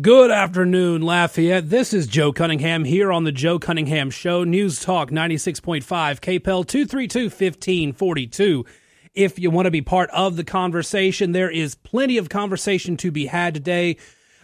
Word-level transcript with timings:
Good 0.00 0.32
afternoon, 0.32 1.02
Lafayette. 1.02 1.70
This 1.70 1.94
is 1.94 2.08
Joe 2.08 2.32
Cunningham 2.32 2.82
here 2.82 3.12
on 3.12 3.22
the 3.22 3.30
Joe 3.30 3.60
Cunningham 3.60 4.10
Show, 4.10 4.42
News 4.42 4.80
Talk 4.80 5.12
96.5, 5.12 5.84
KPEL 5.84 6.66
232 6.66 7.26
1542. 7.26 8.66
If 9.14 9.38
you 9.38 9.52
want 9.52 9.66
to 9.66 9.70
be 9.70 9.82
part 9.82 10.10
of 10.10 10.34
the 10.34 10.42
conversation, 10.42 11.30
there 11.30 11.48
is 11.48 11.76
plenty 11.76 12.18
of 12.18 12.28
conversation 12.28 12.96
to 12.96 13.12
be 13.12 13.26
had 13.26 13.54
today. 13.54 13.96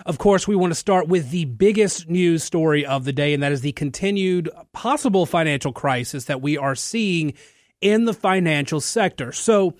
Of 0.06 0.18
course, 0.18 0.46
we 0.46 0.54
want 0.54 0.71
to 0.71 0.78
start 0.78 1.08
with 1.08 1.33
the 1.33 1.47
biggest 1.47 2.08
news 2.08 2.44
story 2.44 2.87
of 2.87 3.04
the 3.04 3.12
day, 3.12 3.35
and 3.35 3.42
that 3.42 3.51
is 3.51 3.62
the 3.62 3.72
continued 3.72 4.48
possible 4.72 5.26
financial 5.26 5.72
crisis 5.72 6.26
that 6.26 6.40
we 6.40 6.58
are 6.58 6.76
seeing 6.76 7.35
in 7.80 8.04
the 8.04 8.14
financial 8.14 8.80
sector. 8.80 9.32
So, 9.32 9.74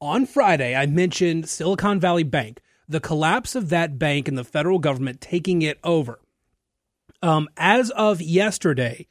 on 0.00 0.24
Friday, 0.24 0.74
I 0.74 0.86
mentioned 0.86 1.50
Silicon 1.50 2.00
Valley 2.00 2.22
Bank 2.22 2.62
the 2.88 3.00
collapse 3.00 3.54
of 3.54 3.68
that 3.70 3.98
bank 3.98 4.28
and 4.28 4.38
the 4.38 4.44
federal 4.44 4.78
government 4.78 5.20
taking 5.20 5.62
it 5.62 5.78
over. 5.82 6.20
Um, 7.22 7.48
as 7.56 7.90
of 7.90 8.20
yesterday, 8.20 9.06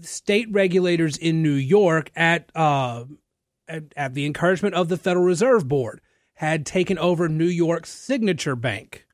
state 0.00 0.48
regulators 0.50 1.16
in 1.16 1.42
New 1.42 1.50
York, 1.50 2.10
at, 2.16 2.50
uh, 2.54 3.04
at, 3.68 3.84
at 3.96 4.14
the 4.14 4.26
encouragement 4.26 4.74
of 4.74 4.88
the 4.88 4.96
Federal 4.96 5.24
Reserve 5.24 5.68
Board, 5.68 6.00
had 6.34 6.64
taken 6.64 6.98
over 6.98 7.28
New 7.28 7.44
York's 7.44 7.90
Signature 7.90 8.56
Bank. 8.56 9.06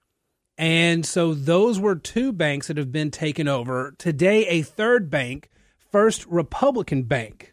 And 0.58 1.04
so 1.04 1.34
those 1.34 1.80
were 1.80 1.96
two 1.96 2.32
banks 2.32 2.68
that 2.68 2.76
have 2.76 2.92
been 2.92 3.10
taken 3.10 3.48
over. 3.48 3.94
Today, 3.98 4.46
a 4.46 4.62
third 4.62 5.10
bank, 5.10 5.50
First 5.90 6.24
Republican 6.26 7.02
Bank, 7.02 7.52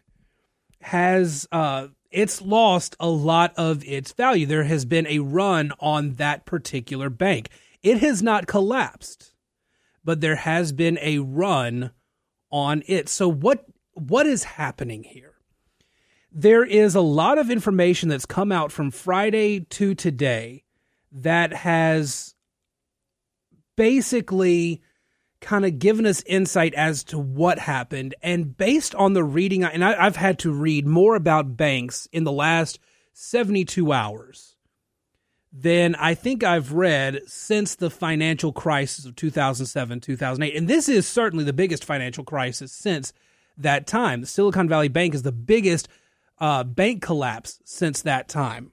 has 0.80 1.46
uh, 1.50 1.88
it's 2.14 2.40
lost 2.40 2.94
a 3.00 3.08
lot 3.08 3.52
of 3.56 3.84
its 3.84 4.12
value. 4.12 4.46
There 4.46 4.62
has 4.62 4.84
been 4.84 5.06
a 5.08 5.18
run 5.18 5.72
on 5.80 6.14
that 6.14 6.46
particular 6.46 7.10
bank. 7.10 7.48
It 7.82 7.98
has 7.98 8.22
not 8.22 8.46
collapsed, 8.46 9.34
but 10.04 10.20
there 10.20 10.36
has 10.36 10.72
been 10.72 10.96
a 11.02 11.18
run 11.18 11.90
on 12.52 12.84
it. 12.86 13.08
So 13.08 13.28
what 13.28 13.66
what 13.94 14.26
is 14.26 14.44
happening 14.44 15.02
here? 15.02 15.34
There 16.30 16.64
is 16.64 16.94
a 16.94 17.00
lot 17.00 17.36
of 17.36 17.50
information 17.50 18.08
that's 18.08 18.26
come 18.26 18.52
out 18.52 18.70
from 18.70 18.92
Friday 18.92 19.60
to 19.70 19.96
today 19.96 20.62
that 21.10 21.52
has 21.52 22.36
basically 23.76 24.82
kind 25.44 25.64
of 25.64 25.78
given 25.78 26.06
us 26.06 26.22
insight 26.26 26.74
as 26.74 27.04
to 27.04 27.18
what 27.18 27.58
happened. 27.60 28.14
And 28.22 28.56
based 28.56 28.94
on 28.94 29.12
the 29.12 29.22
reading, 29.22 29.62
and 29.62 29.84
I, 29.84 30.02
have 30.02 30.16
had 30.16 30.38
to 30.40 30.50
read 30.50 30.86
more 30.86 31.14
about 31.14 31.56
banks 31.56 32.08
in 32.12 32.24
the 32.24 32.32
last 32.32 32.80
72 33.12 33.92
hours 33.92 34.56
than 35.52 35.94
I 35.94 36.14
think 36.14 36.42
I've 36.42 36.72
read 36.72 37.20
since 37.26 37.76
the 37.76 37.90
financial 37.90 38.52
crisis 38.52 39.04
of 39.04 39.14
2007, 39.14 40.00
2008. 40.00 40.56
And 40.56 40.66
this 40.66 40.88
is 40.88 41.06
certainly 41.06 41.44
the 41.44 41.52
biggest 41.52 41.84
financial 41.84 42.24
crisis 42.24 42.72
since 42.72 43.12
that 43.58 43.86
time. 43.86 44.22
The 44.22 44.26
Silicon 44.26 44.68
Valley 44.68 44.88
Bank 44.88 45.14
is 45.14 45.22
the 45.22 45.30
biggest 45.30 45.88
uh, 46.38 46.64
bank 46.64 47.02
collapse 47.02 47.60
since 47.64 48.02
that 48.02 48.28
time. 48.28 48.72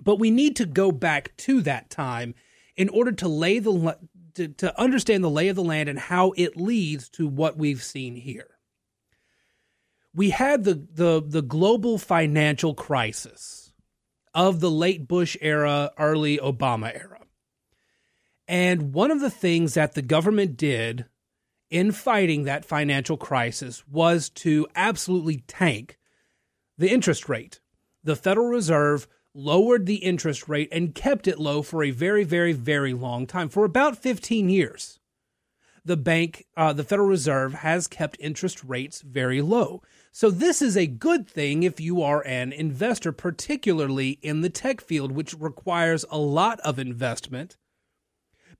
But 0.00 0.20
we 0.20 0.30
need 0.30 0.54
to 0.56 0.66
go 0.66 0.92
back 0.92 1.36
to 1.38 1.62
that 1.62 1.90
time 1.90 2.34
in 2.76 2.88
order 2.90 3.10
to 3.10 3.26
lay 3.26 3.58
the 3.58 3.98
to, 4.38 4.48
to 4.48 4.80
understand 4.80 5.22
the 5.22 5.30
lay 5.30 5.48
of 5.48 5.56
the 5.56 5.62
land 5.62 5.88
and 5.88 5.98
how 5.98 6.32
it 6.36 6.56
leads 6.56 7.08
to 7.10 7.28
what 7.28 7.58
we've 7.58 7.82
seen 7.82 8.16
here. 8.16 8.48
We 10.14 10.30
had 10.30 10.64
the, 10.64 10.86
the, 10.92 11.22
the 11.24 11.42
global 11.42 11.98
financial 11.98 12.74
crisis 12.74 13.72
of 14.34 14.60
the 14.60 14.70
late 14.70 15.06
Bush 15.06 15.36
era, 15.40 15.90
early 15.98 16.38
Obama 16.38 16.94
era. 16.94 17.20
And 18.46 18.94
one 18.94 19.10
of 19.10 19.20
the 19.20 19.30
things 19.30 19.74
that 19.74 19.92
the 19.92 20.02
government 20.02 20.56
did 20.56 21.04
in 21.70 21.92
fighting 21.92 22.44
that 22.44 22.64
financial 22.64 23.16
crisis 23.16 23.86
was 23.86 24.30
to 24.30 24.66
absolutely 24.74 25.44
tank 25.46 25.98
the 26.78 26.90
interest 26.90 27.28
rate. 27.28 27.60
The 28.04 28.16
Federal 28.16 28.46
Reserve 28.46 29.06
lowered 29.34 29.86
the 29.86 29.96
interest 29.96 30.48
rate 30.48 30.68
and 30.72 30.94
kept 30.94 31.28
it 31.28 31.38
low 31.38 31.62
for 31.62 31.82
a 31.82 31.90
very, 31.90 32.24
very, 32.24 32.52
very 32.52 32.92
long 32.92 33.26
time, 33.26 33.48
for 33.48 33.64
about 33.64 33.98
15 33.98 34.48
years. 34.48 34.98
The 35.84 35.96
bank, 35.96 36.46
uh, 36.56 36.72
the 36.72 36.84
Federal 36.84 37.08
Reserve, 37.08 37.54
has 37.54 37.86
kept 37.86 38.16
interest 38.20 38.62
rates 38.64 39.00
very 39.00 39.40
low. 39.40 39.82
So, 40.12 40.30
this 40.30 40.60
is 40.60 40.76
a 40.76 40.86
good 40.86 41.28
thing 41.28 41.62
if 41.62 41.80
you 41.80 42.02
are 42.02 42.26
an 42.26 42.52
investor, 42.52 43.12
particularly 43.12 44.18
in 44.20 44.40
the 44.40 44.50
tech 44.50 44.80
field, 44.80 45.12
which 45.12 45.34
requires 45.38 46.04
a 46.10 46.18
lot 46.18 46.60
of 46.60 46.78
investment. 46.78 47.56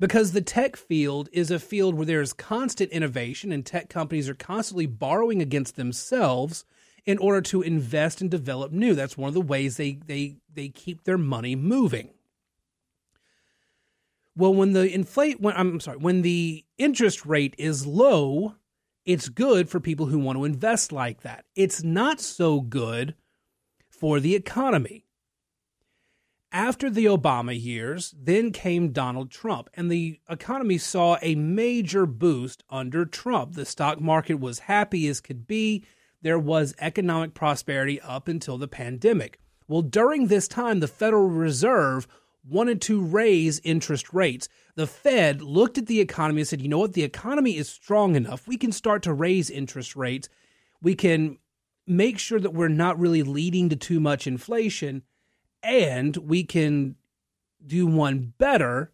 Because 0.00 0.30
the 0.30 0.40
tech 0.40 0.76
field 0.76 1.28
is 1.32 1.50
a 1.50 1.58
field 1.58 1.96
where 1.96 2.06
there 2.06 2.20
is 2.20 2.32
constant 2.32 2.90
innovation 2.92 3.50
and 3.50 3.66
tech 3.66 3.88
companies 3.90 4.28
are 4.28 4.34
constantly 4.34 4.86
borrowing 4.86 5.42
against 5.42 5.74
themselves 5.74 6.64
in 7.08 7.16
order 7.16 7.40
to 7.40 7.62
invest 7.62 8.20
and 8.20 8.30
develop 8.30 8.70
new. 8.70 8.94
That's 8.94 9.16
one 9.16 9.28
of 9.28 9.34
the 9.34 9.40
ways 9.40 9.78
they 9.78 9.98
they 10.06 10.36
they 10.52 10.68
keep 10.68 11.04
their 11.04 11.16
money 11.16 11.56
moving. 11.56 12.10
Well, 14.36 14.52
when 14.52 14.74
the 14.74 14.92
inflate 14.92 15.40
when 15.40 15.56
I'm 15.56 15.80
sorry, 15.80 15.96
when 15.96 16.20
the 16.20 16.66
interest 16.76 17.24
rate 17.24 17.54
is 17.56 17.86
low, 17.86 18.56
it's 19.06 19.30
good 19.30 19.70
for 19.70 19.80
people 19.80 20.06
who 20.06 20.18
want 20.18 20.36
to 20.36 20.44
invest 20.44 20.92
like 20.92 21.22
that. 21.22 21.46
It's 21.56 21.82
not 21.82 22.20
so 22.20 22.60
good 22.60 23.14
for 23.88 24.20
the 24.20 24.34
economy. 24.34 25.06
After 26.52 26.90
the 26.90 27.06
Obama 27.06 27.58
years, 27.58 28.14
then 28.18 28.52
came 28.52 28.92
Donald 28.92 29.30
Trump, 29.30 29.70
and 29.74 29.90
the 29.90 30.20
economy 30.28 30.76
saw 30.76 31.16
a 31.22 31.34
major 31.34 32.04
boost 32.04 32.64
under 32.68 33.06
Trump. 33.06 33.54
The 33.54 33.64
stock 33.64 33.98
market 33.98 34.40
was 34.40 34.60
happy 34.60 35.08
as 35.08 35.20
could 35.20 35.46
be 35.46 35.84
there 36.22 36.38
was 36.38 36.74
economic 36.80 37.34
prosperity 37.34 38.00
up 38.00 38.28
until 38.28 38.58
the 38.58 38.68
pandemic. 38.68 39.38
Well, 39.68 39.82
during 39.82 40.26
this 40.26 40.48
time, 40.48 40.80
the 40.80 40.88
Federal 40.88 41.28
Reserve 41.28 42.08
wanted 42.48 42.80
to 42.82 43.02
raise 43.02 43.60
interest 43.60 44.12
rates. 44.12 44.48
The 44.74 44.86
Fed 44.86 45.42
looked 45.42 45.76
at 45.76 45.86
the 45.86 46.00
economy 46.00 46.40
and 46.40 46.48
said, 46.48 46.62
you 46.62 46.68
know 46.68 46.78
what, 46.78 46.94
the 46.94 47.02
economy 47.02 47.56
is 47.56 47.68
strong 47.68 48.16
enough. 48.16 48.48
We 48.48 48.56
can 48.56 48.72
start 48.72 49.02
to 49.02 49.12
raise 49.12 49.50
interest 49.50 49.94
rates. 49.94 50.28
We 50.80 50.94
can 50.94 51.38
make 51.86 52.18
sure 52.18 52.40
that 52.40 52.54
we're 52.54 52.68
not 52.68 52.98
really 52.98 53.22
leading 53.22 53.68
to 53.68 53.76
too 53.76 54.00
much 54.00 54.26
inflation, 54.26 55.02
and 55.62 56.16
we 56.16 56.44
can 56.44 56.96
do 57.64 57.86
one 57.86 58.32
better 58.38 58.92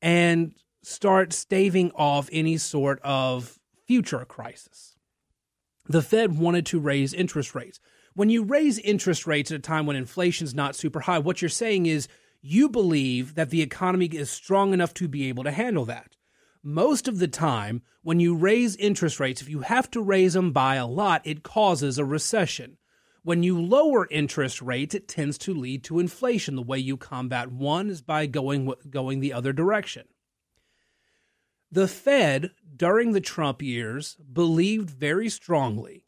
and 0.00 0.54
start 0.82 1.32
staving 1.32 1.90
off 1.92 2.28
any 2.32 2.56
sort 2.56 3.00
of 3.02 3.58
future 3.86 4.24
crisis 4.24 4.95
the 5.88 6.02
Fed 6.02 6.38
wanted 6.38 6.66
to 6.66 6.80
raise 6.80 7.14
interest 7.14 7.54
rates. 7.54 7.80
When 8.14 8.30
you 8.30 8.44
raise 8.44 8.78
interest 8.78 9.26
rates 9.26 9.50
at 9.50 9.58
a 9.58 9.60
time 9.60 9.86
when 9.86 9.96
inflation's 9.96 10.54
not 10.54 10.74
super 10.74 11.00
high, 11.00 11.18
what 11.18 11.42
you're 11.42 11.48
saying 11.48 11.86
is 11.86 12.08
you 12.40 12.68
believe 12.68 13.34
that 13.34 13.50
the 13.50 13.62
economy 13.62 14.06
is 14.06 14.30
strong 14.30 14.72
enough 14.72 14.94
to 14.94 15.08
be 15.08 15.28
able 15.28 15.44
to 15.44 15.50
handle 15.50 15.84
that. 15.86 16.16
Most 16.62 17.08
of 17.08 17.18
the 17.18 17.28
time, 17.28 17.82
when 18.02 18.18
you 18.18 18.34
raise 18.34 18.74
interest 18.76 19.20
rates, 19.20 19.40
if 19.40 19.48
you 19.48 19.60
have 19.60 19.90
to 19.92 20.00
raise 20.00 20.32
them 20.32 20.52
by 20.52 20.76
a 20.76 20.86
lot, 20.86 21.22
it 21.24 21.42
causes 21.42 21.98
a 21.98 22.04
recession. 22.04 22.78
When 23.22 23.42
you 23.42 23.60
lower 23.60 24.06
interest 24.10 24.62
rates, 24.62 24.94
it 24.94 25.08
tends 25.08 25.36
to 25.38 25.54
lead 25.54 25.84
to 25.84 25.98
inflation. 25.98 26.54
The 26.54 26.62
way 26.62 26.78
you 26.78 26.96
combat 26.96 27.50
one 27.50 27.90
is 27.90 28.00
by 28.00 28.26
going 28.26 28.72
going 28.88 29.20
the 29.20 29.32
other 29.32 29.52
direction. 29.52 30.06
The 31.70 31.88
Fed, 31.88 32.52
during 32.76 33.12
the 33.12 33.20
Trump 33.20 33.60
years, 33.60 34.16
believed 34.32 34.90
very 34.90 35.28
strongly 35.28 36.06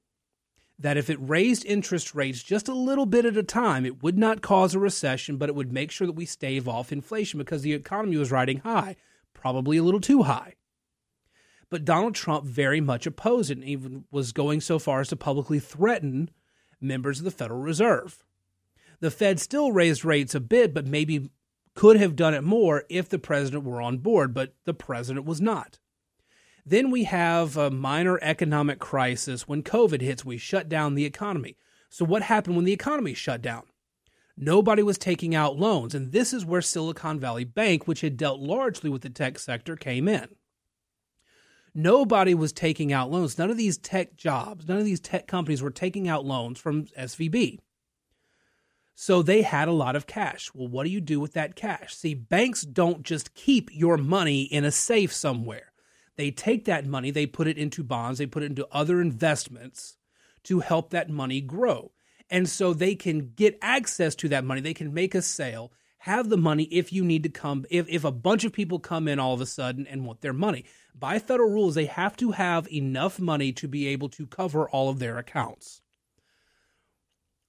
that 0.78 0.96
if 0.96 1.10
it 1.10 1.18
raised 1.20 1.64
interest 1.64 2.14
rates 2.14 2.42
just 2.42 2.68
a 2.68 2.74
little 2.74 3.06
bit 3.06 3.24
at 3.24 3.36
a 3.36 3.42
time, 3.42 3.84
it 3.84 4.02
would 4.02 4.16
not 4.16 4.42
cause 4.42 4.74
a 4.74 4.78
recession, 4.78 5.36
but 5.36 5.48
it 5.48 5.54
would 5.56 5.72
make 5.72 5.90
sure 5.90 6.06
that 6.06 6.12
we 6.12 6.24
stave 6.24 6.68
off 6.68 6.92
inflation 6.92 7.38
because 7.38 7.62
the 7.62 7.72
economy 7.72 8.16
was 8.16 8.30
riding 8.30 8.58
high, 8.58 8.94
probably 9.34 9.76
a 9.76 9.82
little 9.82 10.00
too 10.00 10.22
high. 10.22 10.54
But 11.70 11.84
Donald 11.84 12.14
Trump 12.14 12.44
very 12.44 12.80
much 12.80 13.06
opposed 13.06 13.50
it 13.50 13.58
and 13.58 13.66
even 13.66 14.04
was 14.10 14.32
going 14.32 14.60
so 14.60 14.78
far 14.78 15.00
as 15.00 15.08
to 15.08 15.16
publicly 15.16 15.58
threaten 15.58 16.30
members 16.80 17.18
of 17.18 17.24
the 17.24 17.30
Federal 17.30 17.60
Reserve. 17.60 18.24
The 19.00 19.10
Fed 19.10 19.40
still 19.40 19.72
raised 19.72 20.04
rates 20.04 20.34
a 20.34 20.40
bit, 20.40 20.72
but 20.72 20.86
maybe 20.86 21.30
could 21.78 22.00
have 22.00 22.16
done 22.16 22.34
it 22.34 22.42
more 22.42 22.82
if 22.88 23.08
the 23.08 23.20
president 23.20 23.62
were 23.62 23.80
on 23.80 23.98
board, 23.98 24.34
but 24.34 24.52
the 24.64 24.74
president 24.74 25.24
was 25.24 25.40
not. 25.40 25.78
Then 26.66 26.90
we 26.90 27.04
have 27.04 27.56
a 27.56 27.70
minor 27.70 28.18
economic 28.20 28.80
crisis 28.80 29.46
when 29.46 29.62
COVID 29.62 30.00
hits. 30.00 30.24
We 30.24 30.38
shut 30.38 30.68
down 30.68 30.96
the 30.96 31.04
economy. 31.04 31.56
So, 31.88 32.04
what 32.04 32.22
happened 32.22 32.56
when 32.56 32.64
the 32.64 32.72
economy 32.72 33.14
shut 33.14 33.40
down? 33.40 33.62
Nobody 34.36 34.82
was 34.82 34.98
taking 34.98 35.36
out 35.36 35.56
loans. 35.56 35.94
And 35.94 36.10
this 36.10 36.32
is 36.32 36.44
where 36.44 36.62
Silicon 36.62 37.20
Valley 37.20 37.44
Bank, 37.44 37.86
which 37.86 38.00
had 38.00 38.16
dealt 38.16 38.40
largely 38.40 38.90
with 38.90 39.02
the 39.02 39.08
tech 39.08 39.38
sector, 39.38 39.76
came 39.76 40.08
in. 40.08 40.30
Nobody 41.76 42.34
was 42.34 42.52
taking 42.52 42.92
out 42.92 43.08
loans. 43.08 43.38
None 43.38 43.52
of 43.52 43.56
these 43.56 43.78
tech 43.78 44.16
jobs, 44.16 44.66
none 44.66 44.78
of 44.78 44.84
these 44.84 44.98
tech 44.98 45.28
companies 45.28 45.62
were 45.62 45.70
taking 45.70 46.08
out 46.08 46.24
loans 46.24 46.58
from 46.58 46.86
SVB. 46.86 47.60
So 49.00 49.22
they 49.22 49.42
had 49.42 49.68
a 49.68 49.72
lot 49.72 49.94
of 49.94 50.08
cash. 50.08 50.50
Well, 50.52 50.66
what 50.66 50.82
do 50.82 50.90
you 50.90 51.00
do 51.00 51.20
with 51.20 51.32
that 51.34 51.54
cash? 51.54 51.94
See, 51.94 52.14
banks 52.14 52.62
don't 52.62 53.04
just 53.04 53.32
keep 53.32 53.70
your 53.72 53.96
money 53.96 54.42
in 54.42 54.64
a 54.64 54.72
safe 54.72 55.12
somewhere. 55.12 55.72
They 56.16 56.32
take 56.32 56.64
that 56.64 56.84
money, 56.84 57.12
they 57.12 57.24
put 57.24 57.46
it 57.46 57.56
into 57.56 57.84
bonds, 57.84 58.18
they 58.18 58.26
put 58.26 58.42
it 58.42 58.46
into 58.46 58.66
other 58.72 59.00
investments 59.00 59.98
to 60.42 60.58
help 60.58 60.90
that 60.90 61.08
money 61.08 61.40
grow. 61.40 61.92
And 62.28 62.48
so 62.48 62.74
they 62.74 62.96
can 62.96 63.34
get 63.36 63.56
access 63.62 64.16
to 64.16 64.28
that 64.30 64.44
money. 64.44 64.60
They 64.60 64.74
can 64.74 64.92
make 64.92 65.14
a 65.14 65.22
sale, 65.22 65.70
have 65.98 66.28
the 66.28 66.36
money 66.36 66.64
if 66.64 66.92
you 66.92 67.04
need 67.04 67.22
to 67.22 67.28
come, 67.28 67.66
if, 67.70 67.88
if 67.88 68.02
a 68.02 68.10
bunch 68.10 68.42
of 68.42 68.52
people 68.52 68.80
come 68.80 69.06
in 69.06 69.20
all 69.20 69.32
of 69.32 69.40
a 69.40 69.46
sudden 69.46 69.86
and 69.86 70.04
want 70.04 70.22
their 70.22 70.32
money. 70.32 70.64
By 70.92 71.20
federal 71.20 71.50
rules, 71.50 71.76
they 71.76 71.86
have 71.86 72.16
to 72.16 72.32
have 72.32 72.66
enough 72.72 73.20
money 73.20 73.52
to 73.52 73.68
be 73.68 73.86
able 73.86 74.08
to 74.08 74.26
cover 74.26 74.68
all 74.68 74.90
of 74.90 74.98
their 74.98 75.18
accounts. 75.18 75.82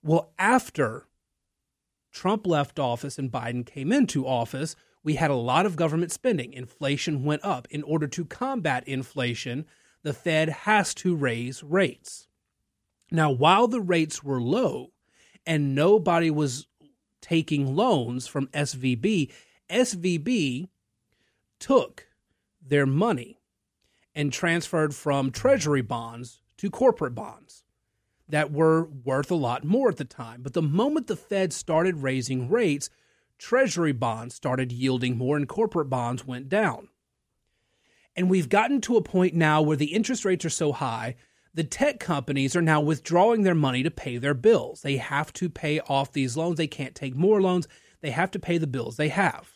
Well, 0.04 0.32
after 0.38 1.08
Trump 2.12 2.48
left 2.48 2.80
office 2.80 3.18
and 3.18 3.32
Biden 3.32 3.66
came 3.66 3.92
into 3.92 4.28
office, 4.28 4.76
we 5.04 5.16
had 5.16 5.32
a 5.32 5.36
lot 5.36 5.66
of 5.66 5.76
government 5.76 6.12
spending. 6.12 6.54
Inflation 6.54 7.24
went 7.24 7.44
up. 7.44 7.68
In 7.70 7.84
order 7.84 8.08
to 8.08 8.26
combat 8.26 8.88
inflation, 8.88 9.66
the 10.04 10.14
Fed 10.14 10.50
has 10.50 10.94
to 10.96 11.16
raise 11.16 11.64
rates. 11.64 12.28
Now, 13.12 13.32
while 13.32 13.68
the 13.68 13.82
rates 13.82 14.24
were 14.24 14.42
low 14.42 14.92
and 15.46 15.74
nobody 15.74 16.30
was 16.30 16.68
taking 17.22 17.76
loans 17.76 18.28
from 18.28 18.48
SVB, 18.48 19.32
SVB 19.70 20.68
took 21.60 22.08
their 22.62 22.86
money 22.86 23.40
and 24.14 24.32
transferred 24.32 24.96
from 24.96 25.32
treasury 25.32 25.82
bonds 25.82 26.42
to 26.58 26.70
corporate 26.70 27.16
bonds 27.16 27.64
that 28.30 28.52
were 28.52 28.86
worth 28.86 29.32
a 29.32 29.36
lot 29.36 29.64
more 29.64 29.90
at 29.90 29.98
the 29.98 30.06
time. 30.06 30.42
But 30.42 30.54
the 30.54 30.62
moment 30.62 31.08
the 31.08 31.16
Fed 31.16 31.52
started 31.52 32.04
raising 32.04 32.50
rates, 32.50 32.90
treasury 33.38 33.92
bonds 33.92 34.36
started 34.36 34.72
yielding 34.72 35.18
more 35.18 35.36
and 35.36 35.48
corporate 35.48 35.90
bonds 35.90 36.26
went 36.26 36.48
down. 36.48 36.90
And 38.16 38.30
we've 38.30 38.50
gotten 38.50 38.82
to 38.82 38.98
a 38.98 39.02
point 39.02 39.34
now 39.34 39.62
where 39.62 39.78
the 39.78 39.94
interest 39.94 40.26
rates 40.26 40.46
are 40.46 40.50
so 40.50 40.72
high, 40.72 41.16
the 41.54 41.64
tech 41.64 42.00
companies 42.00 42.56
are 42.56 42.62
now 42.62 42.82
withdrawing 42.82 43.44
their 43.44 43.56
money 43.56 43.82
to 43.84 43.92
pay 43.92 44.18
their 44.18 44.34
bills. 44.34 44.82
They 44.82 44.98
have 44.98 45.34
to 45.34 45.50
pay 45.50 45.80
off 45.82 46.12
these 46.12 46.38
loans. 46.38 46.58
They 46.58 46.68
can't 46.68 46.96
take 46.96 47.16
more 47.16 47.42
loans. 47.42 47.68
They 48.02 48.12
have 48.12 48.32
to 48.32 48.40
pay 48.40 48.58
the 48.58 48.68
bills 48.68 48.98
they 48.98 49.10
have. 49.10 49.54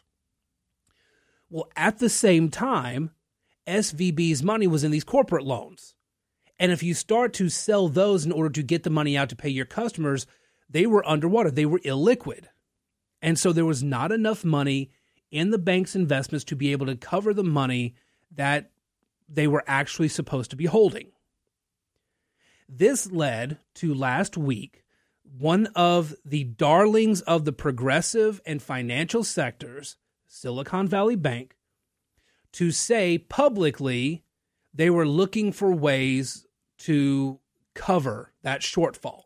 Well, 1.50 1.70
at 1.76 2.00
the 2.00 2.10
same 2.10 2.50
time, 2.50 3.12
SVB's 3.68 4.42
money 4.42 4.66
was 4.66 4.84
in 4.84 4.92
these 4.92 5.04
corporate 5.04 5.46
loans. 5.46 5.94
And 6.60 6.72
if 6.72 6.84
you 6.84 6.94
start 6.94 7.34
to 7.34 7.50
sell 7.50 7.88
those 7.88 8.26
in 8.26 8.32
order 8.32 8.50
to 8.50 8.64
get 8.64 8.84
the 8.84 8.90
money 8.90 9.18
out 9.18 9.30
to 9.30 9.36
pay 9.36 9.50
your 9.50 9.66
customers, 9.66 10.28
they 10.70 10.86
were 10.86 11.08
underwater, 11.08 11.52
they 11.52 11.66
were 11.66 11.80
illiquid. 11.80 12.46
And 13.22 13.40
so 13.40 13.54
there 13.54 13.66
was 13.66 13.84
not 13.84 14.12
enough 14.12 14.44
money 14.44 14.92
in 15.32 15.50
the 15.50 15.58
bank's 15.58 15.96
investments 15.96 16.44
to 16.46 16.56
be 16.56 16.72
able 16.72 16.86
to 16.86 16.96
cover 16.96 17.34
the 17.34 17.44
money 17.44 17.96
that 18.36 18.72
they 19.28 19.48
were 19.48 19.64
actually 19.66 20.10
supposed 20.10 20.52
to 20.52 20.56
be 20.56 20.66
holding. 20.66 21.12
This 22.70 23.12
led 23.12 23.58
to 23.76 23.94
last 23.94 24.38
week 24.38 24.84
one 25.38 25.68
of 25.76 26.14
the 26.24 26.44
darlings 26.44 27.22
of 27.22 27.46
the 27.46 27.54
progressive 27.54 28.40
and 28.46 28.62
financial 28.62 29.24
sectors, 29.24 29.98
Silicon 30.28 30.88
Valley 30.88 31.16
Bank, 31.16 31.56
to 32.54 32.72
say 32.72 33.18
publicly 33.18 34.24
they 34.74 34.90
were 34.90 35.08
looking 35.08 35.52
for 35.52 35.72
ways 35.74 36.46
to 36.80 37.40
cover 37.74 38.34
that 38.42 38.62
shortfall. 38.62 39.24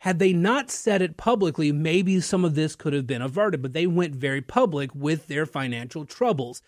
Had 0.00 0.18
they 0.18 0.32
not 0.32 0.70
said 0.70 1.02
it 1.02 1.18
publicly, 1.18 1.72
maybe 1.72 2.20
some 2.20 2.44
of 2.44 2.54
this 2.54 2.74
could 2.74 2.94
have 2.94 3.06
been 3.06 3.20
averted, 3.20 3.60
but 3.60 3.74
they 3.74 3.86
went 3.86 4.14
very 4.14 4.40
public 4.40 4.94
with 4.94 5.26
their 5.26 5.44
financial 5.44 6.06
troubles. 6.06 6.62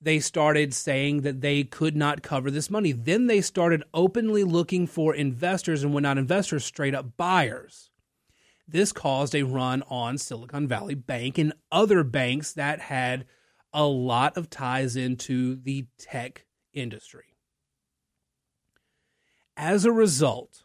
They 0.00 0.20
started 0.20 0.74
saying 0.74 1.22
that 1.22 1.40
they 1.40 1.64
could 1.64 1.96
not 1.96 2.22
cover 2.22 2.50
this 2.50 2.68
money. 2.68 2.92
Then 2.92 3.28
they 3.28 3.40
started 3.40 3.82
openly 3.94 4.44
looking 4.44 4.86
for 4.86 5.14
investors, 5.14 5.82
and 5.82 5.94
when 5.94 6.02
not 6.02 6.18
investors, 6.18 6.66
straight 6.66 6.94
up 6.94 7.16
buyers. 7.16 7.90
This 8.68 8.92
caused 8.92 9.34
a 9.34 9.44
run 9.44 9.82
on 9.88 10.18
Silicon 10.18 10.68
Valley 10.68 10.94
Bank 10.94 11.38
and 11.38 11.54
other 11.72 12.04
banks 12.04 12.52
that 12.52 12.80
had 12.80 13.24
a 13.72 13.86
lot 13.86 14.36
of 14.36 14.50
ties 14.50 14.96
into 14.96 15.56
the 15.56 15.86
tech 15.98 16.45
industry. 16.76 17.24
As 19.56 19.84
a 19.84 19.92
result, 19.92 20.62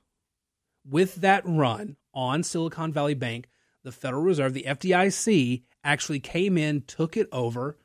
with 0.87 1.15
that 1.15 1.43
run 1.45 1.95
on 2.13 2.43
Silicon 2.43 2.91
Valley 2.91 3.13
Bank, 3.13 3.47
the 3.83 3.91
Federal 3.91 4.21
Reserve, 4.21 4.53
the 4.53 4.65
FDIC, 4.67 5.63
actually 5.83 6.19
came 6.19 6.57
in, 6.57 6.81
took 6.81 7.17
it 7.17 7.27
over, 7.31 7.77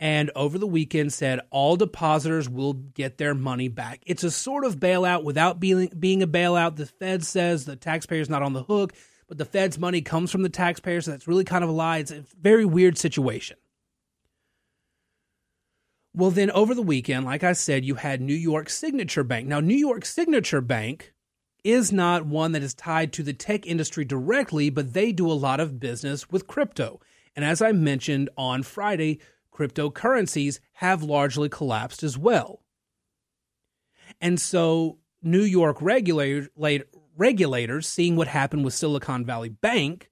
and 0.00 0.30
over 0.34 0.58
the 0.58 0.66
weekend 0.66 1.12
said 1.12 1.40
all 1.50 1.76
depositors 1.76 2.48
will 2.48 2.72
get 2.72 3.18
their 3.18 3.34
money 3.34 3.68
back. 3.68 4.02
It's 4.04 4.24
a 4.24 4.30
sort 4.30 4.64
of 4.64 4.80
bailout 4.80 5.22
without 5.22 5.60
being, 5.60 5.90
being 5.98 6.22
a 6.22 6.26
bailout. 6.26 6.76
The 6.76 6.86
Fed 6.86 7.24
says 7.24 7.64
the 7.64 7.76
taxpayer's 7.76 8.28
not 8.28 8.42
on 8.42 8.52
the 8.52 8.64
hook, 8.64 8.94
but 9.28 9.38
the 9.38 9.44
Fed's 9.44 9.78
money 9.78 10.02
comes 10.02 10.32
from 10.32 10.42
the 10.42 10.48
taxpayers, 10.48 11.04
so 11.04 11.12
that's 11.12 11.28
really 11.28 11.44
kind 11.44 11.62
of 11.62 11.70
a 11.70 11.72
lie. 11.72 11.98
It's 11.98 12.10
a 12.10 12.24
very 12.40 12.64
weird 12.64 12.98
situation. 12.98 13.56
Well, 16.14 16.30
then 16.30 16.50
over 16.50 16.74
the 16.74 16.82
weekend, 16.82 17.24
like 17.24 17.42
I 17.42 17.54
said, 17.54 17.84
you 17.84 17.94
had 17.94 18.20
New 18.20 18.34
York 18.34 18.68
Signature 18.68 19.24
Bank. 19.24 19.48
Now, 19.48 19.60
New 19.60 19.76
York 19.76 20.04
Signature 20.04 20.60
Bank 20.60 21.14
is 21.64 21.90
not 21.92 22.26
one 22.26 22.52
that 22.52 22.62
is 22.62 22.74
tied 22.74 23.12
to 23.14 23.22
the 23.22 23.32
tech 23.32 23.66
industry 23.66 24.04
directly, 24.04 24.68
but 24.68 24.92
they 24.92 25.12
do 25.12 25.30
a 25.30 25.32
lot 25.32 25.60
of 25.60 25.80
business 25.80 26.28
with 26.30 26.46
crypto. 26.46 27.00
And 27.34 27.44
as 27.44 27.62
I 27.62 27.72
mentioned 27.72 28.28
on 28.36 28.62
Friday, 28.62 29.20
cryptocurrencies 29.52 30.60
have 30.74 31.02
largely 31.02 31.48
collapsed 31.48 32.02
as 32.02 32.18
well. 32.18 32.62
And 34.20 34.38
so, 34.38 34.98
New 35.22 35.42
York 35.42 35.80
regulator, 35.80 36.48
regulators, 37.16 37.88
seeing 37.88 38.16
what 38.16 38.28
happened 38.28 38.64
with 38.64 38.74
Silicon 38.74 39.24
Valley 39.24 39.48
Bank, 39.48 40.10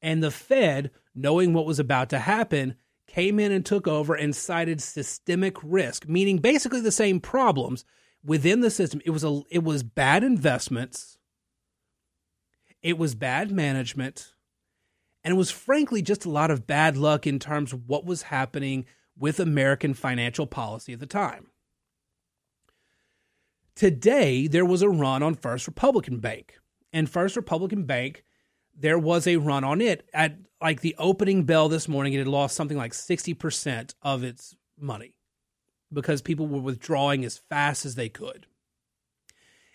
and 0.00 0.20
the 0.22 0.32
Fed, 0.32 0.90
knowing 1.14 1.52
what 1.52 1.66
was 1.66 1.78
about 1.78 2.08
to 2.10 2.18
happen, 2.18 2.74
came 3.12 3.38
in 3.38 3.52
and 3.52 3.64
took 3.64 3.86
over 3.86 4.14
and 4.14 4.34
cited 4.34 4.80
systemic 4.80 5.56
risk, 5.62 6.08
meaning 6.08 6.38
basically 6.38 6.80
the 6.80 6.92
same 6.92 7.20
problems 7.20 7.84
within 8.24 8.60
the 8.60 8.70
system. 8.70 9.00
It 9.04 9.10
was 9.10 9.24
a 9.24 9.42
it 9.50 9.62
was 9.62 9.82
bad 9.82 10.24
investments, 10.24 11.18
it 12.82 12.96
was 12.96 13.14
bad 13.14 13.50
management, 13.50 14.32
and 15.22 15.32
it 15.32 15.36
was 15.36 15.50
frankly 15.50 16.02
just 16.02 16.24
a 16.24 16.30
lot 16.30 16.50
of 16.50 16.66
bad 16.66 16.96
luck 16.96 17.26
in 17.26 17.38
terms 17.38 17.72
of 17.72 17.88
what 17.88 18.06
was 18.06 18.22
happening 18.22 18.86
with 19.18 19.38
American 19.38 19.94
financial 19.94 20.46
policy 20.46 20.92
at 20.92 21.00
the 21.00 21.06
time. 21.06 21.48
Today, 23.74 24.46
there 24.46 24.64
was 24.64 24.82
a 24.82 24.88
run 24.88 25.22
on 25.22 25.34
First 25.34 25.66
Republican 25.66 26.18
Bank. 26.18 26.58
And 26.92 27.08
First 27.08 27.36
Republican 27.36 27.84
Bank 27.84 28.22
there 28.74 28.98
was 28.98 29.26
a 29.26 29.36
run 29.36 29.64
on 29.64 29.80
it 29.80 30.08
at 30.12 30.36
like 30.60 30.80
the 30.80 30.94
opening 30.98 31.44
bell 31.44 31.68
this 31.68 31.88
morning. 31.88 32.12
It 32.12 32.18
had 32.18 32.28
lost 32.28 32.56
something 32.56 32.76
like 32.76 32.92
60% 32.92 33.94
of 34.02 34.24
its 34.24 34.54
money 34.78 35.14
because 35.92 36.22
people 36.22 36.46
were 36.46 36.60
withdrawing 36.60 37.24
as 37.24 37.38
fast 37.38 37.84
as 37.84 37.94
they 37.94 38.08
could. 38.08 38.46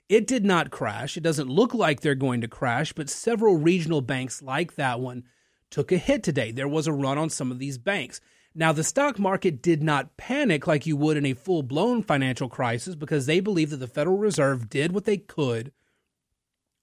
It 0.09 0.25
did 0.25 0.45
not 0.45 0.71
crash. 0.71 1.17
It 1.17 1.23
doesn't 1.23 1.49
look 1.49 1.73
like 1.73 1.99
they're 1.99 2.15
going 2.15 2.41
to 2.41 2.47
crash, 2.47 2.93
but 2.93 3.09
several 3.09 3.57
regional 3.57 4.01
banks 4.01 4.41
like 4.41 4.75
that 4.75 4.99
one 4.99 5.25
took 5.69 5.91
a 5.91 5.97
hit 5.97 6.23
today. 6.23 6.51
There 6.51 6.67
was 6.67 6.87
a 6.87 6.93
run 6.93 7.17
on 7.17 7.29
some 7.29 7.51
of 7.51 7.59
these 7.59 7.77
banks. 7.77 8.21
Now, 8.55 8.71
the 8.71 8.83
stock 8.83 9.19
market 9.19 9.61
did 9.61 9.83
not 9.83 10.17
panic 10.17 10.65
like 10.65 10.87
you 10.87 10.95
would 10.95 11.17
in 11.17 11.25
a 11.25 11.33
full 11.33 11.61
blown 11.61 12.01
financial 12.01 12.49
crisis 12.49 12.95
because 12.95 13.25
they 13.25 13.39
believe 13.39 13.69
that 13.69 13.77
the 13.77 13.87
Federal 13.87 14.17
Reserve 14.17 14.69
did 14.69 14.93
what 14.93 15.05
they 15.05 15.17
could 15.17 15.73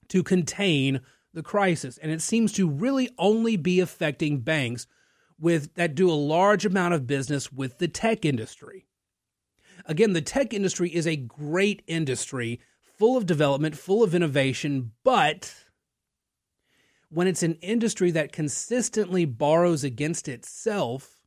to 0.09 0.23
contain 0.23 1.01
the 1.35 1.43
crisis, 1.43 1.99
and 1.99 2.11
it 2.11 2.23
seems 2.23 2.53
to 2.53 2.69
really 2.69 3.11
only 3.19 3.57
be 3.57 3.81
affecting 3.81 4.41
banks 4.41 4.87
with 5.39 5.75
that 5.75 5.95
do 5.95 6.09
a 6.09 6.13
large 6.13 6.65
amount 6.65 6.95
of 6.95 7.07
business 7.07 7.53
with 7.53 7.79
the 7.79 7.89
tech 7.89 8.25
industry. 8.25 8.87
Again, 9.87 10.13
the 10.13 10.23
tech 10.23 10.55
industry 10.55 10.89
is 10.95 11.07
a 11.07 11.17
great 11.17 11.83
industry, 11.87 12.61
full 12.81 13.17
of 13.17 13.27
development, 13.27 13.77
full 13.77 14.03
of 14.03 14.15
innovation, 14.15 14.93
but 15.03 15.53
when 17.11 17.27
it's 17.27 17.43
an 17.43 17.55
industry 17.55 18.11
that 18.13 18.33
consistently 18.33 19.25
borrows 19.25 19.85
against 19.85 20.29
itself 20.29 21.19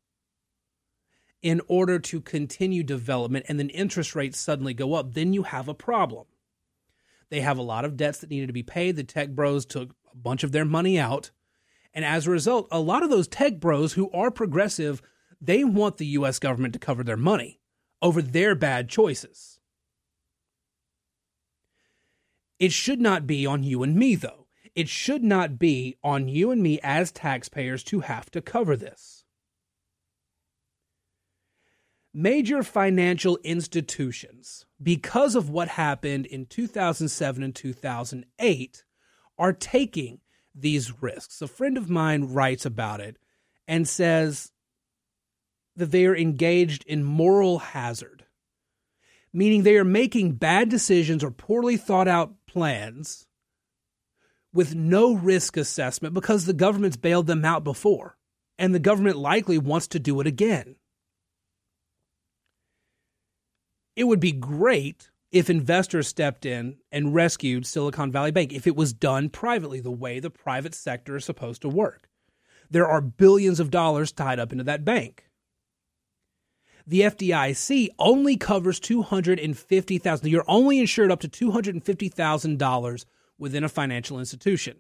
in 1.42 1.62
order 1.68 2.00
to 2.00 2.20
continue 2.20 2.84
development 2.84 3.46
and 3.48 3.60
then 3.60 3.70
interest 3.70 4.16
rates 4.16 4.40
suddenly 4.40 4.74
go 4.74 4.96
up, 4.96 5.14
then 5.14 5.34
you 5.34 5.44
have 5.44 5.68
a 5.68 5.74
problem. 5.74 6.26
They 7.30 7.42
have 7.42 7.58
a 7.58 7.64
lot 7.64 7.86
of 7.86 7.98
debts 7.98 8.20
that 8.20 8.30
needed 8.30 8.48
to 8.48 8.54
be 8.54 8.64
paid. 8.64 8.96
The 8.96 9.04
tech 9.04 9.30
bros 9.30 9.66
took 9.66 9.96
a 10.12 10.16
bunch 10.16 10.44
of 10.44 10.52
their 10.52 10.66
money 10.66 10.98
out. 11.00 11.32
And 11.94 12.06
as 12.06 12.28
a 12.28 12.32
result, 12.32 12.68
a 12.72 12.80
lot 12.80 13.04
of 13.04 13.10
those 13.10 13.28
tech 13.28 13.60
bros 13.60 13.94
who 13.94 14.10
are 14.12 14.32
progressive, 14.32 15.02
they 15.42 15.64
want 15.64 15.98
the 15.98 16.06
US 16.08 16.40
government 16.40 16.74
to 16.74 16.80
cover 16.80 17.04
their 17.04 17.18
money 17.18 17.60
over 18.02 18.22
their 18.22 18.56
bad 18.56 18.90
choices. 18.90 19.60
It 22.60 22.72
should 22.72 23.02
not 23.02 23.28
be 23.28 23.46
on 23.46 23.64
you 23.64 23.84
and 23.84 23.96
me, 23.96 24.16
though. 24.16 24.48
It 24.76 24.90
should 24.90 25.24
not 25.24 25.58
be 25.58 25.98
on 26.04 26.28
you 26.28 26.52
and 26.52 26.62
me 26.62 26.80
as 26.84 27.12
taxpayers 27.12 27.84
to 27.86 28.02
have 28.02 28.30
to 28.30 28.44
cover 28.44 28.76
this. 28.76 29.24
Major 32.14 32.62
financial 32.62 33.38
institutions, 33.44 34.67
because 34.82 35.36
of 35.36 35.50
what 35.50 35.70
happened 35.70 36.26
in 36.26 36.46
2007 36.46 37.44
and 37.44 37.56
2008, 37.56 38.84
are 39.38 39.54
taking 39.54 40.20
these 40.54 41.02
risks. 41.02 41.42
A 41.42 41.48
friend 41.48 41.78
of 41.78 41.90
mine 41.90 42.34
writes 42.34 42.66
about 42.66 43.00
it 43.00 43.18
and 43.68 43.88
says 43.88 44.52
that 45.76 45.92
they 45.92 46.06
are 46.06 46.16
engaged 46.16 46.84
in 46.86 47.04
moral 47.04 47.60
hazard, 47.60 48.26
meaning 49.32 49.64
they 49.64 49.78
are 49.78 49.84
making 49.84 50.34
bad 50.34 50.70
decisions 50.70 51.24
or 51.24 51.32
poorly 51.32 51.78
thought 51.78 52.08
out 52.08 52.34
plans 52.48 53.28
with 54.54 54.74
no 54.74 55.14
risk 55.14 55.58
assessment 55.58 56.14
because 56.14 56.46
the 56.46 56.54
government's 56.54 56.98
bailed 56.98 57.28
them 57.28 57.46
out 57.46 57.64
before, 57.64 58.18
and 58.58 58.74
the 58.74 58.80
government 58.80 59.18
likely 59.18 59.58
wants 59.58 59.88
to 59.88 60.00
do 60.00 60.20
it 60.20 60.26
again. 60.26 60.76
It 63.98 64.06
would 64.06 64.20
be 64.20 64.32
great 64.32 65.10
if 65.32 65.50
investors 65.50 66.08
stepped 66.08 66.46
in 66.46 66.78
and 66.92 67.16
rescued 67.16 67.66
Silicon 67.66 68.12
Valley 68.12 68.30
Bank, 68.30 68.54
if 68.54 68.68
it 68.68 68.76
was 68.76 68.94
done 68.94 69.28
privately, 69.28 69.80
the 69.80 69.90
way 69.90 70.20
the 70.20 70.30
private 70.30 70.76
sector 70.76 71.16
is 71.16 71.26
supposed 71.26 71.64
to 71.64 71.68
work. 71.68 72.08
There 72.70 72.88
are 72.88 73.02
billions 73.02 73.60
of 73.60 73.72
dollars 73.72 74.12
tied 74.12 74.38
up 74.38 74.52
into 74.52 74.64
that 74.66 74.86
bank. 74.86 75.26
The 76.86 77.02
FDIC 77.02 77.90
only 77.98 78.38
covers 78.38 78.80
250,000. 78.80 80.30
You're 80.30 80.46
only 80.48 80.78
insured 80.78 81.12
up 81.12 81.22
to 81.22 81.28
$250,000 81.28 83.06
within 83.40 83.64
a 83.64 83.70
financial 83.70 84.20
institution 84.20 84.78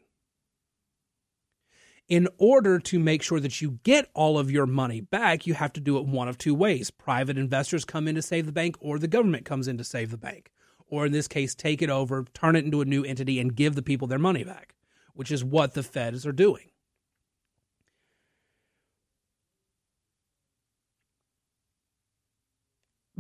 in 2.07 2.27
order 2.37 2.79
to 2.79 2.99
make 2.99 3.21
sure 3.21 3.39
that 3.39 3.61
you 3.61 3.79
get 3.83 4.09
all 4.13 4.39
of 4.39 4.49
your 4.49 4.65
money 4.65 5.01
back, 5.01 5.45
you 5.45 5.53
have 5.53 5.73
to 5.73 5.81
do 5.81 5.97
it 5.97 6.05
one 6.05 6.27
of 6.27 6.37
two 6.37 6.55
ways. 6.55 6.89
Private 6.89 7.37
investors 7.37 7.83
come 7.83 8.07
in 8.07 8.15
to 8.15 8.21
save 8.21 8.45
the 8.45 8.51
bank, 8.51 8.77
or 8.79 8.97
the 8.97 9.07
government 9.07 9.45
comes 9.45 9.67
in 9.67 9.77
to 9.77 9.83
save 9.83 10.11
the 10.11 10.17
bank. 10.17 10.51
Or 10.89 11.05
in 11.05 11.11
this 11.11 11.27
case, 11.27 11.53
take 11.53 11.81
it 11.81 11.89
over, 11.89 12.25
turn 12.33 12.55
it 12.55 12.63
into 12.63 12.79
a 12.79 12.85
new 12.85 13.03
entity, 13.03 13.39
and 13.39 13.55
give 13.55 13.75
the 13.75 13.81
people 13.81 14.07
their 14.07 14.17
money 14.17 14.45
back, 14.45 14.75
which 15.13 15.31
is 15.31 15.43
what 15.43 15.73
the 15.73 15.83
feds 15.83 16.25
are 16.25 16.31
doing. 16.31 16.71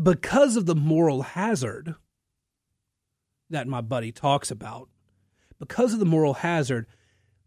Because 0.01 0.55
of 0.55 0.65
the 0.65 0.75
moral 0.75 1.23
hazard 1.23 1.95
that 3.49 3.67
my 3.67 3.81
buddy 3.81 4.11
talks 4.13 4.49
about, 4.49 4.87
because 5.59 5.91
of 5.91 5.99
the 5.99 6.05
moral 6.05 6.35
hazard, 6.35 6.85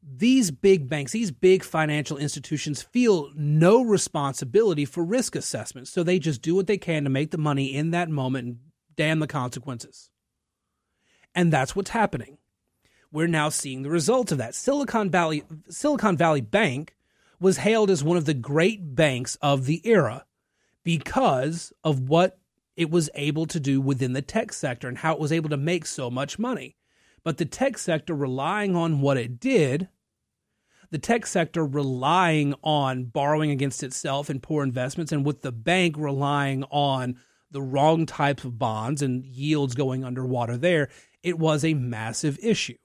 these 0.02 0.50
big 0.50 0.88
banks, 0.88 1.12
these 1.12 1.30
big 1.30 1.62
financial 1.62 2.16
institutions 2.16 2.83
feel 2.83 3.30
no 3.35 3.83
responsibility 3.83 4.85
for 4.85 5.04
risk 5.04 5.37
assessment. 5.37 5.88
So 5.88 6.02
they 6.02 6.19
just 6.19 6.42
do 6.42 6.54
what 6.54 6.66
they 6.66 6.78
can 6.78 7.04
to 7.04 7.11
make 7.11 7.30
the 7.30 7.38
money 7.38 7.75
in 7.75 7.90
that 7.90 8.09
moment 8.09 8.47
and 8.47 8.59
damn 8.97 9.19
the 9.19 9.26
consequences. 9.26 10.11
And 11.35 11.52
that's 11.52 11.76
what's 11.76 11.90
happening. 11.90 12.38
We're 13.12 13.26
now 13.26 13.49
seeing 13.49 13.83
the 13.83 13.90
results 13.90 14.33
of 14.33 14.38
that. 14.38 14.54
Silicon 14.54 15.11
Valley 15.11 15.45
Silicon 15.69 16.16
Valley 16.16 16.40
Bank 16.40 16.97
was 17.40 17.59
hailed 17.59 17.90
as 17.90 18.04
one 18.04 18.16
of 18.16 18.25
the 18.25 18.35
great 18.35 18.95
banks 18.95 19.37
of 19.42 19.66
the 19.66 19.87
era 19.87 20.25
because 20.85 21.73
of 21.83 22.09
what 22.09 22.38
it 22.76 22.90
was 22.90 23.11
able 23.14 23.47
to 23.47 23.61
do 23.61 23.80
within 23.80 24.12
the 24.12 24.23
tech 24.23 24.52
sector 24.52 24.88
and 24.88 24.99
how 24.99 25.12
it 25.12 25.21
was 25.21 25.33
able 25.33 25.50
to 25.50 25.57
make 25.57 25.87
so 25.87 26.11
much 26.11 26.38
money. 26.38 26.76
But 27.23 27.39
the 27.39 27.45
tech 27.45 27.79
sector 27.79 28.15
relying 28.15 28.75
on 28.75 29.00
what 29.00 29.17
it 29.17 29.39
did, 29.39 29.89
the 30.91 30.99
tech 30.99 31.27
sector 31.27 31.65
relying 31.65 32.55
on 32.62 33.05
borrowing 33.05 33.50
against 33.50 33.83
itself 33.83 34.29
and 34.29 34.43
poor 34.43 34.62
investments, 34.62 35.12
and 35.12 35.25
with 35.25 35.43
the 35.43 35.53
bank 35.53 35.97
relying 35.99 36.65
on 36.65 37.17
the 37.50 37.62
wrong 37.62 38.07
types 38.07 38.45
of 38.45 38.59
bonds 38.59 39.03
and 39.03 39.25
yields 39.25 39.75
going 39.75 40.05
underwater 40.05 40.57
there, 40.57 40.89
it 41.23 41.39
was 41.39 41.65
a 41.65 41.75
massive 41.75 42.39
issue. 42.43 42.79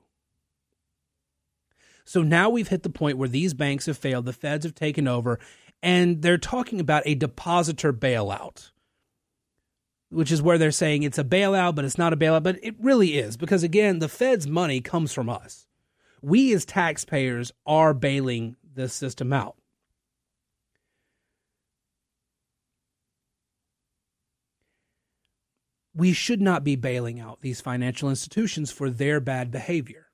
So 2.04 2.22
now 2.22 2.50
we've 2.50 2.68
hit 2.68 2.84
the 2.84 2.90
point 2.90 3.18
where 3.18 3.30
these 3.30 3.54
banks 3.54 3.88
have 3.88 3.98
failed, 3.98 4.26
the 4.26 4.34
feds 4.34 4.66
have 4.66 4.76
taken 4.76 5.08
over, 5.08 5.40
and 5.82 6.22
they're 6.22 6.38
talking 6.38 6.80
about 6.80 7.04
a 7.06 7.16
depositor 7.16 7.92
bailout 7.92 8.72
which 10.16 10.32
is 10.32 10.42
where 10.42 10.58
they're 10.58 10.72
saying 10.72 11.04
it's 11.04 11.18
a 11.18 11.24
bailout, 11.26 11.76
but 11.76 11.84
it's 11.84 11.98
not 11.98 12.14
a 12.14 12.18
bailout. 12.18 12.42
But 12.42 12.58
it 12.64 12.76
really 12.80 13.18
is 13.18 13.36
because, 13.36 13.64
again, 13.64 14.00
the 14.00 14.08
Fed's 14.08 14.48
money 14.48 14.80
comes 14.80 15.12
from 15.12 15.30
us. 15.30 15.68
We 16.22 16.54
as 16.54 16.64
taxpayers 16.64 17.52
are 17.66 17.94
bailing 17.94 18.56
this 18.64 18.94
system 18.94 19.34
out. 19.34 19.58
We 25.94 26.14
should 26.14 26.42
not 26.42 26.64
be 26.64 26.76
bailing 26.76 27.20
out 27.20 27.42
these 27.42 27.62
financial 27.62 28.10
institutions 28.10 28.72
for 28.72 28.90
their 28.90 29.20
bad 29.20 29.52
behavior. 29.52 30.08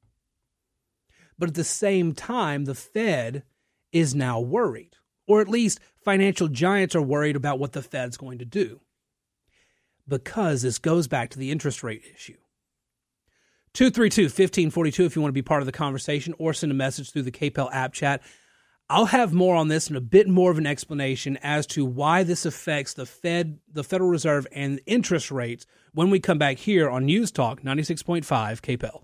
But 1.38 1.50
at 1.50 1.56
the 1.56 1.64
same 1.64 2.14
time, 2.14 2.66
the 2.66 2.76
Fed 2.76 3.44
is 3.92 4.14
now 4.16 4.40
worried, 4.40 4.96
or 5.28 5.42
at 5.42 5.48
least 5.48 5.80
financial 6.04 6.48
giants 6.48 6.96
are 6.96 7.02
worried 7.02 7.36
about 7.36 7.60
what 7.60 7.74
the 7.74 7.82
Fed's 7.82 8.18
going 8.18 8.40
to 8.40 8.46
do 8.46 8.82
because 10.08 10.62
this 10.62 10.80
goes 10.80 11.08
back 11.08 11.30
to 11.32 11.40
the 11.40 11.52
interest 11.52 11.84
rate 11.84 12.04
issue. 12.14 12.38
232 13.74 14.24
1542 14.24 15.06
if 15.06 15.16
you 15.16 15.22
want 15.22 15.30
to 15.30 15.34
be 15.34 15.42
part 15.42 15.62
of 15.62 15.66
the 15.66 15.72
conversation 15.72 16.34
or 16.38 16.54
send 16.54 16.72
a 16.72 16.76
message 16.76 17.12
through 17.12 17.22
the 17.22 17.32
KPEL 17.32 17.70
app 17.72 17.94
chat. 17.94 18.22
I'll 18.90 19.06
have 19.06 19.32
more 19.32 19.56
on 19.56 19.70
this 19.70 19.88
and 19.88 19.96
a 19.96 20.02
bit 20.02 20.28
more 20.28 20.52
of 20.52 20.58
an 20.58 20.68
explanation 20.68 21.38
as 21.42 21.66
to 21.68 21.86
why 21.86 22.24
this 22.24 22.46
affects 22.46 22.94
the 22.94 23.06
Fed, 23.06 23.60
the 23.72 23.86
Federal 23.86 24.10
Reserve, 24.10 24.46
and 24.52 24.82
interest 24.86 25.32
rates 25.32 25.66
when 25.94 26.10
we 26.10 26.20
come 26.20 26.38
back 26.38 26.58
here 26.58 26.90
on 26.90 27.06
News 27.06 27.32
Talk 27.32 27.62
96.5 27.62 28.26
KPEL. 28.26 29.04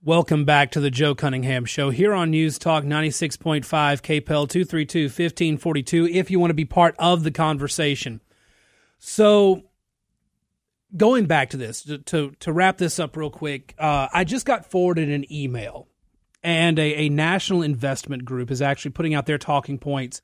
Welcome 0.00 0.44
back 0.44 0.70
to 0.70 0.80
the 0.80 0.92
Joe 0.92 1.16
Cunningham 1.16 1.64
Show 1.64 1.90
here 1.90 2.14
on 2.14 2.30
News 2.30 2.60
Talk 2.60 2.84
96.5 2.84 3.64
KPEL 3.64 4.48
232 4.48 5.04
1542 5.06 6.06
if 6.06 6.30
you 6.30 6.38
want 6.38 6.50
to 6.50 6.54
be 6.54 6.64
part 6.64 6.94
of 7.00 7.24
the 7.24 7.32
conversation. 7.32 8.20
So 9.08 9.62
going 10.96 11.26
back 11.26 11.50
to 11.50 11.56
this 11.56 11.84
to 11.84 11.98
to, 11.98 12.32
to 12.40 12.52
wrap 12.52 12.76
this 12.76 12.98
up 12.98 13.16
real 13.16 13.30
quick, 13.30 13.72
uh, 13.78 14.08
I 14.12 14.24
just 14.24 14.44
got 14.44 14.68
forwarded 14.68 15.08
an 15.08 15.32
email, 15.32 15.86
and 16.42 16.76
a, 16.76 17.02
a 17.02 17.08
national 17.08 17.62
investment 17.62 18.24
group 18.24 18.50
is 18.50 18.60
actually 18.60 18.90
putting 18.90 19.14
out 19.14 19.26
their 19.26 19.38
talking 19.38 19.78
points. 19.78 20.22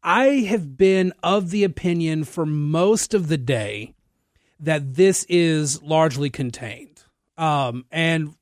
I 0.00 0.26
have 0.48 0.76
been 0.76 1.12
of 1.24 1.50
the 1.50 1.64
opinion 1.64 2.22
for 2.22 2.46
most 2.46 3.14
of 3.14 3.26
the 3.26 3.36
day 3.36 3.96
that 4.60 4.94
this 4.94 5.24
is 5.28 5.82
largely 5.82 6.30
contained, 6.30 7.02
um, 7.36 7.84
and 7.90 8.36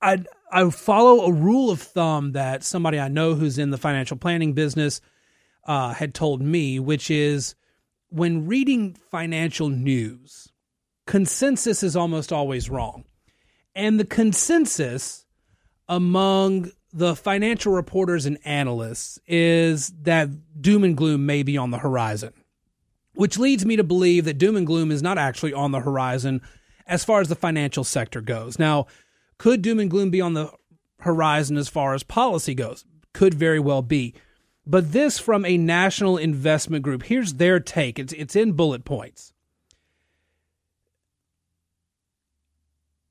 I 0.00 0.22
I 0.52 0.70
follow 0.70 1.24
a 1.24 1.32
rule 1.32 1.72
of 1.72 1.82
thumb 1.82 2.32
that 2.32 2.62
somebody 2.62 3.00
I 3.00 3.08
know 3.08 3.34
who's 3.34 3.58
in 3.58 3.70
the 3.70 3.78
financial 3.78 4.16
planning 4.16 4.52
business 4.52 5.00
uh, 5.64 5.92
had 5.92 6.14
told 6.14 6.40
me, 6.40 6.78
which 6.78 7.10
is 7.10 7.56
when 8.10 8.46
reading 8.46 8.96
financial 9.10 9.68
news, 9.68 10.48
consensus 11.06 11.82
is 11.82 11.96
almost 11.96 12.32
always 12.32 12.68
wrong. 12.68 13.04
And 13.74 13.98
the 13.98 14.04
consensus 14.04 15.24
among 15.88 16.70
the 16.92 17.14
financial 17.14 17.72
reporters 17.72 18.26
and 18.26 18.38
analysts 18.44 19.18
is 19.26 19.92
that 20.02 20.28
doom 20.60 20.84
and 20.84 20.96
gloom 20.96 21.24
may 21.24 21.42
be 21.42 21.56
on 21.56 21.70
the 21.70 21.78
horizon, 21.78 22.32
which 23.14 23.38
leads 23.38 23.64
me 23.64 23.76
to 23.76 23.84
believe 23.84 24.24
that 24.24 24.38
doom 24.38 24.56
and 24.56 24.66
gloom 24.66 24.90
is 24.90 25.02
not 25.02 25.18
actually 25.18 25.52
on 25.52 25.70
the 25.70 25.80
horizon 25.80 26.40
as 26.86 27.04
far 27.04 27.20
as 27.20 27.28
the 27.28 27.36
financial 27.36 27.84
sector 27.84 28.20
goes. 28.20 28.58
Now, 28.58 28.86
could 29.38 29.62
doom 29.62 29.78
and 29.78 29.90
gloom 29.90 30.10
be 30.10 30.20
on 30.20 30.34
the 30.34 30.52
horizon 30.98 31.56
as 31.56 31.68
far 31.68 31.94
as 31.94 32.02
policy 32.02 32.54
goes? 32.54 32.84
Could 33.12 33.34
very 33.34 33.60
well 33.60 33.82
be. 33.82 34.14
But 34.66 34.92
this 34.92 35.18
from 35.18 35.44
a 35.44 35.56
national 35.56 36.16
investment 36.16 36.84
group. 36.84 37.04
Here's 37.04 37.34
their 37.34 37.60
take. 37.60 37.98
It's 37.98 38.12
it's 38.12 38.36
in 38.36 38.52
bullet 38.52 38.84
points. 38.84 39.32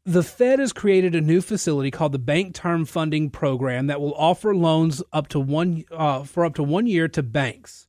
The 0.05 0.23
Fed 0.23 0.59
has 0.59 0.73
created 0.73 1.13
a 1.13 1.21
new 1.21 1.39
facility 1.39 1.91
called 1.91 2.13
the 2.13 2.19
Bank 2.19 2.55
Term 2.55 2.85
Funding 2.85 3.29
Program 3.29 3.87
that 3.87 4.01
will 4.01 4.15
offer 4.15 4.55
loans 4.55 5.03
up 5.13 5.27
to 5.27 5.39
one 5.39 5.83
uh, 5.91 6.23
for 6.23 6.45
up 6.45 6.55
to 6.55 6.63
one 6.63 6.87
year 6.87 7.07
to 7.09 7.21
banks. 7.21 7.87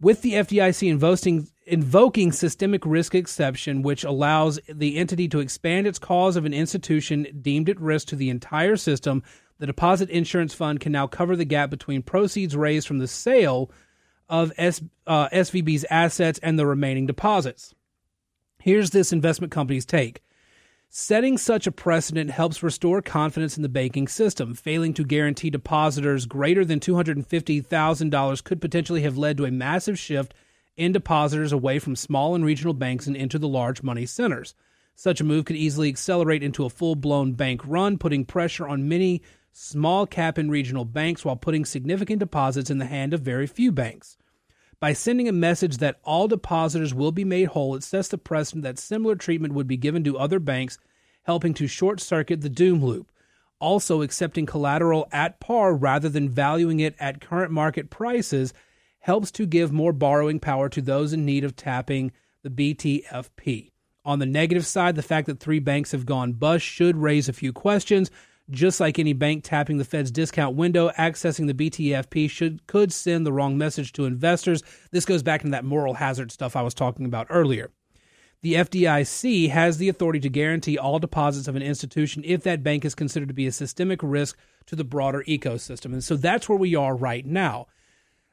With 0.00 0.22
the 0.22 0.32
FDIC 0.32 0.90
invoking, 0.90 1.48
invoking 1.66 2.32
systemic 2.32 2.84
risk 2.84 3.14
exception, 3.14 3.82
which 3.82 4.04
allows 4.04 4.58
the 4.68 4.96
entity 4.96 5.28
to 5.28 5.40
expand 5.40 5.86
its 5.86 5.98
cause 5.98 6.36
of 6.36 6.44
an 6.44 6.52
institution 6.52 7.26
deemed 7.40 7.70
at 7.70 7.80
risk 7.80 8.08
to 8.08 8.16
the 8.16 8.28
entire 8.28 8.76
system, 8.76 9.22
the 9.60 9.66
deposit 9.66 10.08
insurance 10.08 10.54
fund 10.54 10.80
can 10.80 10.90
now 10.90 11.06
cover 11.06 11.36
the 11.36 11.44
gap 11.44 11.68
between 11.68 12.02
proceeds 12.02 12.56
raised 12.56 12.88
from 12.88 12.98
the 12.98 13.06
sale 13.06 13.70
of 14.26 14.52
S, 14.56 14.82
uh, 15.06 15.28
SVB's 15.28 15.84
assets 15.90 16.40
and 16.42 16.58
the 16.58 16.66
remaining 16.66 17.06
deposits. 17.06 17.74
Here's 18.58 18.90
this 18.90 19.12
investment 19.12 19.52
company's 19.52 19.84
take. 19.84 20.22
Setting 20.88 21.36
such 21.36 21.66
a 21.66 21.72
precedent 21.72 22.30
helps 22.30 22.62
restore 22.62 23.02
confidence 23.02 23.58
in 23.58 23.62
the 23.62 23.68
banking 23.68 24.08
system. 24.08 24.54
Failing 24.54 24.94
to 24.94 25.04
guarantee 25.04 25.50
depositors 25.50 26.24
greater 26.24 26.64
than 26.64 26.80
$250,000 26.80 28.44
could 28.44 28.60
potentially 28.62 29.02
have 29.02 29.18
led 29.18 29.36
to 29.36 29.44
a 29.44 29.50
massive 29.50 29.98
shift 29.98 30.32
in 30.76 30.90
depositors 30.90 31.52
away 31.52 31.78
from 31.78 31.94
small 31.94 32.34
and 32.34 32.46
regional 32.46 32.72
banks 32.72 33.06
and 33.06 33.14
into 33.14 33.38
the 33.38 33.46
large 33.46 33.82
money 33.82 34.06
centers. 34.06 34.54
Such 34.94 35.20
a 35.20 35.24
move 35.24 35.44
could 35.44 35.56
easily 35.56 35.88
accelerate 35.88 36.42
into 36.42 36.64
a 36.64 36.70
full 36.70 36.94
blown 36.94 37.32
bank 37.32 37.62
run, 37.64 37.98
putting 37.98 38.24
pressure 38.24 38.66
on 38.66 38.88
many 38.88 39.22
small 39.52 40.06
cap 40.06 40.38
and 40.38 40.50
regional 40.50 40.84
banks 40.84 41.24
while 41.24 41.36
putting 41.36 41.64
significant 41.64 42.20
deposits 42.20 42.70
in 42.70 42.78
the 42.78 42.86
hand 42.86 43.12
of 43.12 43.20
very 43.20 43.46
few 43.46 43.72
banks. 43.72 44.16
By 44.80 44.94
sending 44.94 45.28
a 45.28 45.32
message 45.32 45.76
that 45.76 46.00
all 46.04 46.26
depositors 46.26 46.94
will 46.94 47.12
be 47.12 47.24
made 47.24 47.48
whole, 47.48 47.74
it 47.74 47.82
sets 47.82 48.08
the 48.08 48.16
precedent 48.16 48.62
that 48.64 48.78
similar 48.78 49.14
treatment 49.14 49.52
would 49.52 49.66
be 49.66 49.76
given 49.76 50.02
to 50.04 50.18
other 50.18 50.38
banks, 50.38 50.78
helping 51.24 51.52
to 51.54 51.66
short 51.66 52.00
circuit 52.00 52.40
the 52.40 52.48
doom 52.48 52.82
loop. 52.82 53.12
Also, 53.58 54.00
accepting 54.00 54.46
collateral 54.46 55.06
at 55.12 55.38
par 55.38 55.74
rather 55.74 56.08
than 56.08 56.30
valuing 56.30 56.80
it 56.80 56.94
at 56.98 57.20
current 57.20 57.52
market 57.52 57.90
prices 57.90 58.54
helps 59.00 59.30
to 59.32 59.46
give 59.46 59.70
more 59.70 59.92
borrowing 59.92 60.40
power 60.40 60.70
to 60.70 60.80
those 60.80 61.12
in 61.12 61.26
need 61.26 61.44
of 61.44 61.56
tapping 61.56 62.10
the 62.42 62.48
BTFP. 62.48 63.72
On 64.04 64.18
the 64.18 64.26
negative 64.26 64.66
side, 64.66 64.96
the 64.96 65.02
fact 65.02 65.26
that 65.26 65.40
three 65.40 65.58
banks 65.58 65.92
have 65.92 66.06
gone 66.06 66.32
bust 66.32 66.64
should 66.64 66.96
raise 66.96 67.28
a 67.28 67.34
few 67.34 67.52
questions. 67.52 68.10
Just 68.50 68.80
like 68.80 68.98
any 68.98 69.12
bank 69.12 69.44
tapping 69.44 69.78
the 69.78 69.84
Fed's 69.84 70.10
discount 70.10 70.56
window, 70.56 70.90
accessing 70.98 71.46
the 71.46 71.54
BTFP 71.54 72.28
should 72.28 72.66
could 72.66 72.92
send 72.92 73.24
the 73.24 73.32
wrong 73.32 73.56
message 73.56 73.92
to 73.92 74.06
investors. 74.06 74.62
This 74.90 75.04
goes 75.04 75.22
back 75.22 75.42
into 75.42 75.52
that 75.52 75.64
moral 75.64 75.94
hazard 75.94 76.32
stuff 76.32 76.56
I 76.56 76.62
was 76.62 76.74
talking 76.74 77.06
about 77.06 77.28
earlier. 77.30 77.70
The 78.42 78.54
FDIC 78.54 79.50
has 79.50 79.76
the 79.76 79.90
authority 79.90 80.20
to 80.20 80.30
guarantee 80.30 80.78
all 80.78 80.98
deposits 80.98 81.46
of 81.46 81.56
an 81.56 81.62
institution 81.62 82.22
if 82.24 82.42
that 82.44 82.62
bank 82.62 82.84
is 82.84 82.94
considered 82.94 83.28
to 83.28 83.34
be 83.34 83.46
a 83.46 83.52
systemic 83.52 84.00
risk 84.02 84.38
to 84.66 84.74
the 84.74 84.84
broader 84.84 85.22
ecosystem. 85.28 85.92
And 85.92 86.02
so 86.02 86.16
that's 86.16 86.48
where 86.48 86.58
we 86.58 86.74
are 86.74 86.96
right 86.96 87.26
now. 87.26 87.66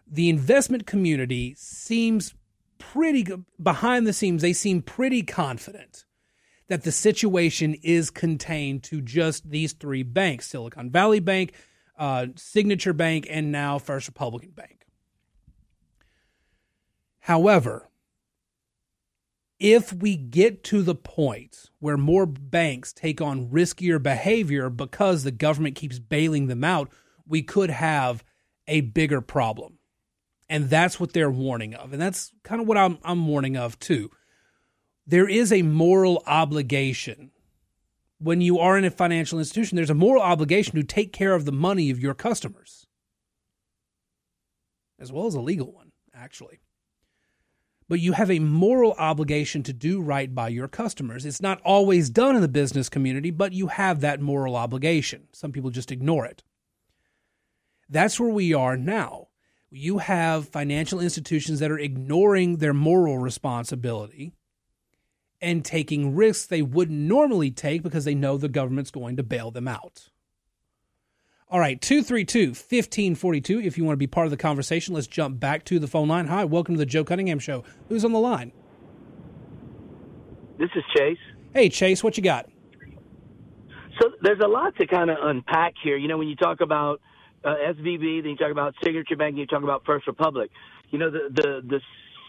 The 0.10 0.30
investment 0.30 0.88
community 0.88 1.56
seems 1.58 2.34
pretty 2.80 3.28
behind 3.62 4.08
the 4.08 4.14
scenes, 4.14 4.42
they 4.42 4.54
seem 4.54 4.82
pretty 4.82 5.24
confident 5.24 6.06
that 6.68 6.84
the 6.84 6.92
situation 6.92 7.76
is 7.82 8.10
contained 8.10 8.84
to 8.84 9.02
just 9.02 9.50
these 9.50 9.74
three 9.74 10.04
banks 10.04 10.48
Silicon 10.48 10.90
Valley 10.90 11.20
Bank, 11.20 11.54
uh, 11.98 12.28
Signature 12.36 12.94
Bank, 12.94 13.26
and 13.30 13.52
now 13.52 13.80
First 13.80 14.08
Republican 14.08 14.52
Bank. 14.52 14.86
However, 17.20 17.90
if 19.60 19.92
we 19.92 20.16
get 20.16 20.64
to 20.66 20.82
the 20.82 20.96
point 20.96 21.70
where 21.80 21.98
more 21.98 22.26
banks 22.26 22.94
take 22.94 23.22
on 23.22 23.50
riskier 23.50 24.02
behavior 24.02 24.70
because 24.70 25.24
the 25.24 25.32
government 25.32 25.76
keeps 25.76 26.00
bailing 26.00 26.48
them 26.48 26.64
out, 26.64 26.90
we 27.26 27.42
could 27.42 27.70
have 27.70 28.24
a 28.68 28.82
bigger 28.82 29.20
problem. 29.20 29.80
And 30.50 30.70
that's 30.70 31.00
what 31.00 31.14
they're 31.14 31.32
warning 31.32 31.74
of. 31.74 31.92
And 31.92 32.02
that's 32.02 32.32
kind 32.44 32.62
of 32.62 32.68
what 32.68 32.78
I'm, 32.78 33.00
I'm 33.04 33.28
warning 33.28 33.58
of 33.58 33.80
too 33.80 34.12
there 35.08 35.30
is 35.30 35.54
a 35.54 35.62
moral 35.62 36.22
obligation. 36.28 37.32
When 38.20 38.42
you 38.42 38.60
are 38.60 38.78
in 38.78 38.84
a 38.84 38.92
financial 38.92 39.40
institution 39.40 39.78
there's 39.78 39.90
a 39.90 39.96
moral 39.96 40.22
obligation 40.22 40.76
to 40.76 40.84
take 40.84 41.14
care 41.14 41.34
of 41.34 41.46
the 41.46 41.52
money 41.52 41.90
of 41.90 42.00
your 42.00 42.14
customers. 42.14 42.86
As 45.00 45.12
well 45.12 45.26
as 45.26 45.36
a 45.36 45.42
legal 45.42 45.72
one 45.72 45.94
actually. 46.14 46.60
But 47.90 48.02
you 48.02 48.14
have 48.14 48.30
a 48.30 48.40
moral 48.40 48.94
obligation 48.98 49.64
to 49.64 49.72
do 49.72 50.02
right 50.02 50.34
by 50.36 50.50
your 50.50 50.68
customers. 50.68 51.26
It's 51.26 51.42
not 51.42 51.62
always 51.62 52.10
done 52.10 52.36
in 52.36 52.42
the 52.42 52.50
business 52.50 52.90
community 52.90 53.32
but 53.32 53.54
you 53.54 53.68
have 53.68 54.02
that 54.02 54.20
moral 54.20 54.58
obligation. 54.58 55.28
Some 55.32 55.54
people 55.54 55.70
just 55.70 55.92
ignore 55.92 56.26
it. 56.26 56.44
That's 57.88 58.20
where 58.20 58.30
we 58.30 58.54
are 58.54 58.76
now. 58.76 59.28
You 59.70 60.00
have 60.00 60.50
financial 60.50 61.00
institutions 61.00 61.60
that 61.60 61.72
are 61.72 61.80
ignoring 61.80 62.58
their 62.58 62.74
moral 62.74 63.18
responsibility 63.18 64.34
and 65.42 65.64
taking 65.64 66.16
risks 66.16 66.46
they 66.46 66.62
wouldn't 66.62 66.98
normally 66.98 67.52
take 67.52 67.84
because 67.84 68.06
they 68.06 68.16
know 68.16 68.38
the 68.38 68.50
government's 68.50 68.92
going 68.92 69.16
to 69.18 69.24
bail 69.24 69.52
them 69.52 69.68
out. 69.68 70.10
All 71.50 71.60
right, 71.60 71.80
232 71.80 72.50
1542. 72.50 73.62
If 73.62 73.78
you 73.78 73.86
want 73.86 73.94
to 73.94 73.98
be 73.98 74.08
part 74.08 74.28
of 74.28 74.32
the 74.32 74.38
conversation, 74.38 74.94
let's 74.94 75.08
jump 75.08 75.40
back 75.40 75.64
to 75.66 75.80
the 75.80 75.88
phone 75.88 76.10
line. 76.10 76.28
Hi, 76.28 76.44
welcome 76.44 76.76
to 76.76 76.80
the 76.80 76.86
Joe 76.86 77.06
Cunningham 77.06 77.40
Show. 77.40 77.64
Who's 77.88 78.04
on 78.04 78.12
the 78.12 78.20
line? 78.20 78.52
This 80.58 80.70
is 80.76 80.84
Chase. 80.96 81.18
Hey, 81.54 81.70
Chase, 81.70 82.04
what 82.04 82.18
you 82.18 82.24
got? 82.24 82.50
So 84.02 84.12
there's 84.22 84.42
a 84.44 84.48
lot 84.48 84.76
to 84.78 84.88
kind 84.88 85.10
of 85.10 85.18
unpack 85.22 85.74
here. 85.82 85.96
You 85.96 86.10
know, 86.10 86.18
when 86.18 86.28
you 86.28 86.36
talk 86.36 86.60
about 86.60 87.00
uh, 87.46 87.56
SVB, 87.70 88.24
then 88.24 88.32
you 88.32 88.36
talk 88.36 88.52
about 88.52 88.76
Signature 88.84 89.16
Bank, 89.16 89.32
and 89.32 89.40
you 89.40 89.48
talk 89.48 89.64
about 89.64 89.86
First 89.86 90.06
Republic. 90.06 90.52
You 90.90 91.00
know, 91.00 91.10
the 91.10 91.30
the 91.34 91.62
the 91.66 91.82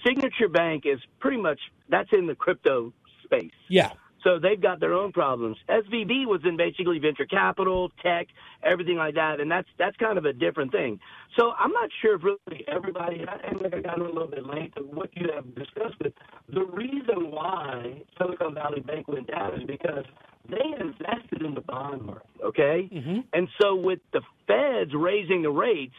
Signature 0.07 0.49
Bank 0.49 0.85
is 0.87 1.01
pretty 1.19 1.39
much 1.39 1.59
that's 1.89 2.09
in 2.13 2.27
the 2.27 2.35
crypto 2.35 2.93
space. 3.29 3.53
Yeah. 3.69 3.93
So 4.25 4.39
they've 4.39 4.61
got 4.61 4.81
their 4.81 4.95
own 4.95 5.13
problems. 5.13 5.57
SVB 5.69 6.27
was 6.27 6.41
in 6.45 6.57
basically 6.57 6.99
venture 6.99 7.27
capital, 7.27 7.91
tech, 8.03 8.27
everything 8.63 8.97
like 8.97 9.15
that, 9.15 9.41
and 9.41 9.51
that's 9.51 9.69
that's 9.79 9.97
kind 9.97 10.19
of 10.19 10.25
a 10.25 10.33
different 10.33 10.73
thing. 10.73 10.99
So 11.39 11.53
I'm 11.59 11.71
not 11.73 11.89
sure 12.03 12.17
if 12.17 12.25
really 12.25 12.65
everybody. 12.67 13.25
I 13.29 13.49
think 13.49 13.75
I 13.75 13.81
got 13.81 14.01
a 14.01 14.05
little 14.05 14.27
bit 14.27 14.45
late 14.45 14.75
to 14.77 14.83
what 14.83 15.11
you 15.17 15.29
have 15.35 15.55
discussed, 15.55 15.95
but 16.01 16.13
the 16.53 16.65
reason 16.65 17.31
why 17.31 18.03
Silicon 18.19 18.55
Valley 18.55 18.81
Bank 18.81 19.07
went 19.09 19.29
down 19.29 19.61
is 19.61 19.67
because 19.67 20.05
they 20.49 20.65
invested 20.81 21.43
in 21.43 21.55
the 21.55 21.61
bond 21.61 22.03
market. 22.03 22.27
Okay, 22.45 22.89
mm-hmm. 22.93 23.21
and 23.33 23.49
so 23.61 23.77
with 23.77 24.01
the 24.13 24.21
Feds 24.47 24.93
raising 24.95 25.43
the 25.43 25.51
rates 25.51 25.95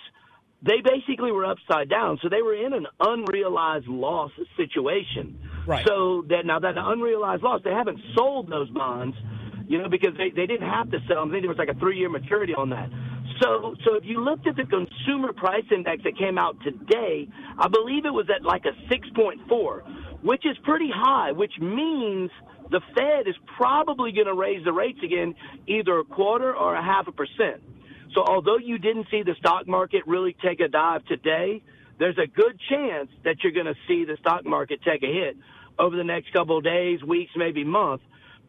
they 0.61 0.81
basically 0.83 1.31
were 1.31 1.45
upside 1.45 1.89
down. 1.89 2.19
So 2.21 2.29
they 2.29 2.41
were 2.41 2.55
in 2.55 2.73
an 2.73 2.87
unrealized 2.99 3.87
loss 3.87 4.31
situation. 4.57 5.39
Right. 5.65 5.85
So 5.87 6.25
that 6.29 6.45
now 6.45 6.59
that 6.59 6.75
unrealized 6.77 7.43
loss, 7.43 7.61
they 7.63 7.71
haven't 7.71 7.99
sold 8.15 8.49
those 8.49 8.69
bonds, 8.69 9.15
you 9.67 9.77
know, 9.77 9.87
because 9.87 10.17
they, 10.17 10.29
they 10.29 10.45
didn't 10.45 10.69
have 10.69 10.91
to 10.91 10.99
sell 11.07 11.21
them. 11.21 11.29
I 11.29 11.31
think 11.33 11.43
there 11.43 11.49
was 11.49 11.57
like 11.57 11.69
a 11.69 11.79
three 11.79 11.97
year 11.97 12.09
maturity 12.09 12.53
on 12.53 12.69
that. 12.71 12.89
So 13.41 13.75
so 13.85 13.95
if 13.95 14.03
you 14.03 14.19
looked 14.21 14.47
at 14.47 14.57
the 14.57 14.65
consumer 14.65 15.31
price 15.31 15.63
index 15.71 16.03
that 16.03 16.17
came 16.17 16.37
out 16.37 16.57
today, 16.61 17.29
I 17.57 17.67
believe 17.69 18.05
it 18.05 18.13
was 18.13 18.27
at 18.33 18.43
like 18.43 18.65
a 18.65 18.75
six 18.89 19.07
point 19.15 19.39
four, 19.47 19.83
which 20.21 20.45
is 20.45 20.57
pretty 20.63 20.89
high, 20.93 21.31
which 21.31 21.53
means 21.61 22.31
the 22.69 22.81
Fed 22.95 23.27
is 23.27 23.35
probably 23.55 24.11
going 24.11 24.27
to 24.27 24.33
raise 24.33 24.63
the 24.65 24.73
rates 24.73 24.99
again, 25.03 25.35
either 25.67 25.99
a 25.99 26.03
quarter 26.03 26.53
or 26.55 26.75
a 26.75 26.83
half 26.83 27.07
a 27.07 27.11
percent. 27.11 27.61
So 28.13 28.23
although 28.25 28.57
you 28.57 28.77
didn't 28.77 29.07
see 29.11 29.23
the 29.23 29.35
stock 29.39 29.67
market 29.67 30.03
really 30.07 30.35
take 30.43 30.59
a 30.59 30.67
dive 30.67 31.05
today, 31.05 31.61
there's 31.99 32.17
a 32.17 32.27
good 32.27 32.59
chance 32.69 33.09
that 33.23 33.37
you're 33.43 33.51
going 33.51 33.65
to 33.65 33.75
see 33.87 34.05
the 34.05 34.17
stock 34.19 34.45
market 34.45 34.79
take 34.83 35.03
a 35.03 35.07
hit 35.07 35.37
over 35.77 35.95
the 35.95 36.03
next 36.03 36.33
couple 36.33 36.57
of 36.57 36.63
days, 36.63 37.03
weeks, 37.03 37.31
maybe 37.35 37.63
month, 37.63 38.01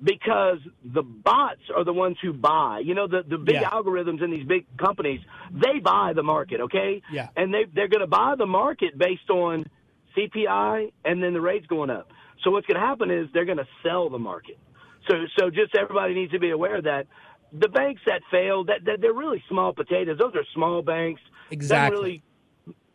because 0.03 0.59
the 0.85 1.03
bots 1.03 1.61
are 1.75 1.85
the 1.85 1.93
ones 1.93 2.17
who 2.23 2.33
buy. 2.33 2.81
You 2.83 2.95
know, 2.95 3.07
the, 3.07 3.23
the 3.29 3.39
big 3.39 3.57
yeah. 3.57 3.71
algorithms 3.71 4.23
in 4.23 4.31
these 4.31 4.47
big 4.47 4.67
companies, 4.79 5.21
they 5.53 5.79
buy 5.79 6.13
the 6.15 6.23
market, 6.23 6.61
okay? 6.63 7.03
Yeah. 7.13 7.29
And 7.37 7.53
they, 7.53 7.67
they're 7.73 7.89
going 7.89 8.01
to 8.01 8.07
buy 8.07 8.35
the 8.39 8.47
market 8.47 8.97
based 8.97 9.29
on 9.29 9.69
CPI 10.17 10.93
and 11.05 11.23
then 11.23 11.35
the 11.35 11.41
rates 11.41 11.67
going 11.67 11.91
up. 11.91 12.11
So 12.43 12.51
what's 12.51 12.67
going 12.67 12.81
to 12.81 12.87
happen 12.87 13.11
is 13.11 13.29
they're 13.35 13.45
going 13.45 13.59
to 13.59 13.69
sell 13.83 14.09
the 14.09 14.19
market. 14.19 14.59
So, 15.09 15.15
so 15.39 15.51
just 15.51 15.75
everybody 15.75 16.15
needs 16.15 16.33
to 16.33 16.39
be 16.39 16.51
aware 16.51 16.77
of 16.77 16.85
that 16.85 17.07
the 17.53 17.69
banks 17.69 18.03
that 18.07 18.23
failed, 18.31 18.69
that, 18.69 18.85
that 18.85 19.01
they're 19.01 19.13
really 19.13 19.43
small 19.49 19.73
potatoes. 19.73 20.19
Those 20.19 20.35
are 20.35 20.45
small 20.55 20.83
banks. 20.83 21.21
Exactly. 21.51 21.91
Don't 21.91 22.03
really 22.03 22.23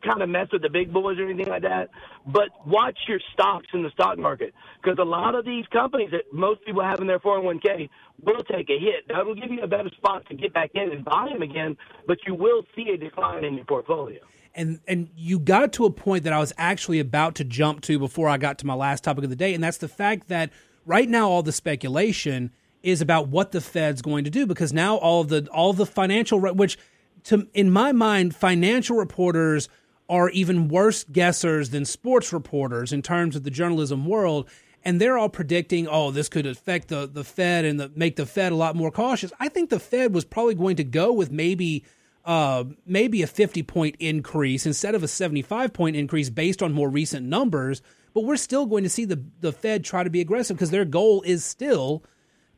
kind 0.06 0.22
of 0.22 0.30
mess 0.30 0.48
with 0.52 0.62
the 0.62 0.70
big 0.70 0.94
boys 0.94 1.18
or 1.20 1.26
anything 1.28 1.52
like 1.52 1.64
that. 1.64 1.90
But 2.28 2.50
watch 2.66 2.98
your 3.08 3.20
stocks 3.34 3.68
in 3.74 3.84
the 3.84 3.90
stock 3.92 4.18
market 4.18 4.54
because 4.82 4.98
a 5.00 5.04
lot 5.04 5.36
of 5.36 5.46
these 5.46 5.66
companies 5.74 6.12
that 6.12 6.32
most 6.32 6.64
people 6.66 6.84
have 6.84 7.00
in 7.00 7.08
their 7.08 7.20
401k 7.20 7.90
will 8.24 8.44
take 8.44 8.70
a 8.70 8.80
hit. 8.80 9.08
That 9.10 9.26
will 9.26 9.36
give 9.36 9.52
you 9.52 9.62
a 9.62 9.68
better 9.68 9.90
spot 9.98 10.26
to 10.30 10.36
get 10.36 10.54
back 10.54 10.72
in 10.76 10.92
and 10.92 11.04
buy 11.04 11.28
them 11.32 11.42
again, 11.42 11.76
but 12.08 12.18
you 12.28 12.36
will 12.36 12.64
see 12.76 12.90
a 12.94 12.98
decline 12.98 13.44
in 13.44 13.56
your 13.56 13.66
portfolio. 13.66 14.20
And 14.58 14.80
and 14.88 15.10
you 15.18 15.40
got 15.40 15.74
to 15.74 15.86
a 15.86 15.92
point 15.92 16.24
that 16.24 16.32
I 16.32 16.40
was 16.40 16.54
actually 16.58 17.00
about 17.00 17.36
to 17.36 17.44
jump 17.44 17.82
to 17.82 18.00
before 18.00 18.30
I 18.30 18.38
got 18.38 18.58
to 18.60 18.66
my 18.66 18.74
last 18.74 19.04
topic 19.04 19.26
of 19.26 19.30
the 19.30 19.36
day, 19.36 19.54
and 19.54 19.62
that's 19.62 19.78
the 19.78 19.90
fact 19.90 20.30
that 20.30 20.50
right 20.86 21.10
now 21.10 21.30
all 21.30 21.44
the 21.44 21.52
speculation– 21.52 22.52
is 22.86 23.02
about 23.02 23.28
what 23.28 23.52
the 23.52 23.60
Fed's 23.60 24.02
going 24.02 24.24
to 24.24 24.30
do 24.30 24.46
because 24.46 24.72
now 24.72 24.96
all 24.98 25.22
of 25.22 25.30
the 25.30 25.48
all 25.52 25.72
of 25.72 25.78
the 25.78 25.86
financial 25.86 26.40
which 26.40 26.78
to 27.24 27.48
in 27.54 27.72
my 27.72 27.92
mind 27.92 28.36
financial 28.36 28.96
reporters 28.96 29.68
are 30.08 30.30
even 30.30 30.68
worse 30.68 31.04
guessers 31.04 31.72
than 31.72 31.84
sports 31.84 32.32
reporters 32.32 32.94
in 32.94 33.02
terms 33.02 33.36
of 33.36 33.44
the 33.44 33.50
journalism 33.50 34.06
world 34.06 34.48
and 34.84 35.02
they're 35.02 35.18
all 35.18 35.30
predicting 35.30 35.88
oh 35.88 36.12
this 36.12 36.30
could 36.30 36.46
affect 36.46 36.90
the 36.90 37.08
the 37.08 37.24
Fed 37.24 37.66
and 37.66 37.80
the, 37.80 37.92
make 37.96 38.16
the 38.16 38.26
Fed 38.26 38.52
a 38.52 38.56
lot 38.56 38.76
more 38.76 38.92
cautious. 38.92 39.34
I 39.40 39.50
think 39.50 39.72
the 39.72 39.80
Fed 39.80 40.14
was 40.14 40.24
probably 40.24 40.56
going 40.56 40.76
to 40.76 40.84
go 40.84 41.12
with 41.12 41.32
maybe 41.32 41.84
uh, 42.24 42.64
maybe 42.86 43.22
a 43.22 43.28
50 43.28 43.64
point 43.64 43.96
increase 44.00 44.66
instead 44.66 44.96
of 44.96 45.04
a 45.04 45.08
75 45.08 45.74
point 45.74 45.96
increase 45.96 46.30
based 46.30 46.62
on 46.62 46.72
more 46.72 46.90
recent 46.90 47.26
numbers, 47.26 47.82
but 48.14 48.24
we're 48.24 48.38
still 48.38 48.68
going 48.68 48.84
to 48.84 48.90
see 48.90 49.06
the 49.06 49.24
the 49.42 49.52
Fed 49.52 49.84
try 49.84 50.04
to 50.04 50.10
be 50.12 50.22
aggressive 50.22 50.56
because 50.56 50.70
their 50.70 50.86
goal 50.86 51.24
is 51.24 51.44
still 51.44 52.04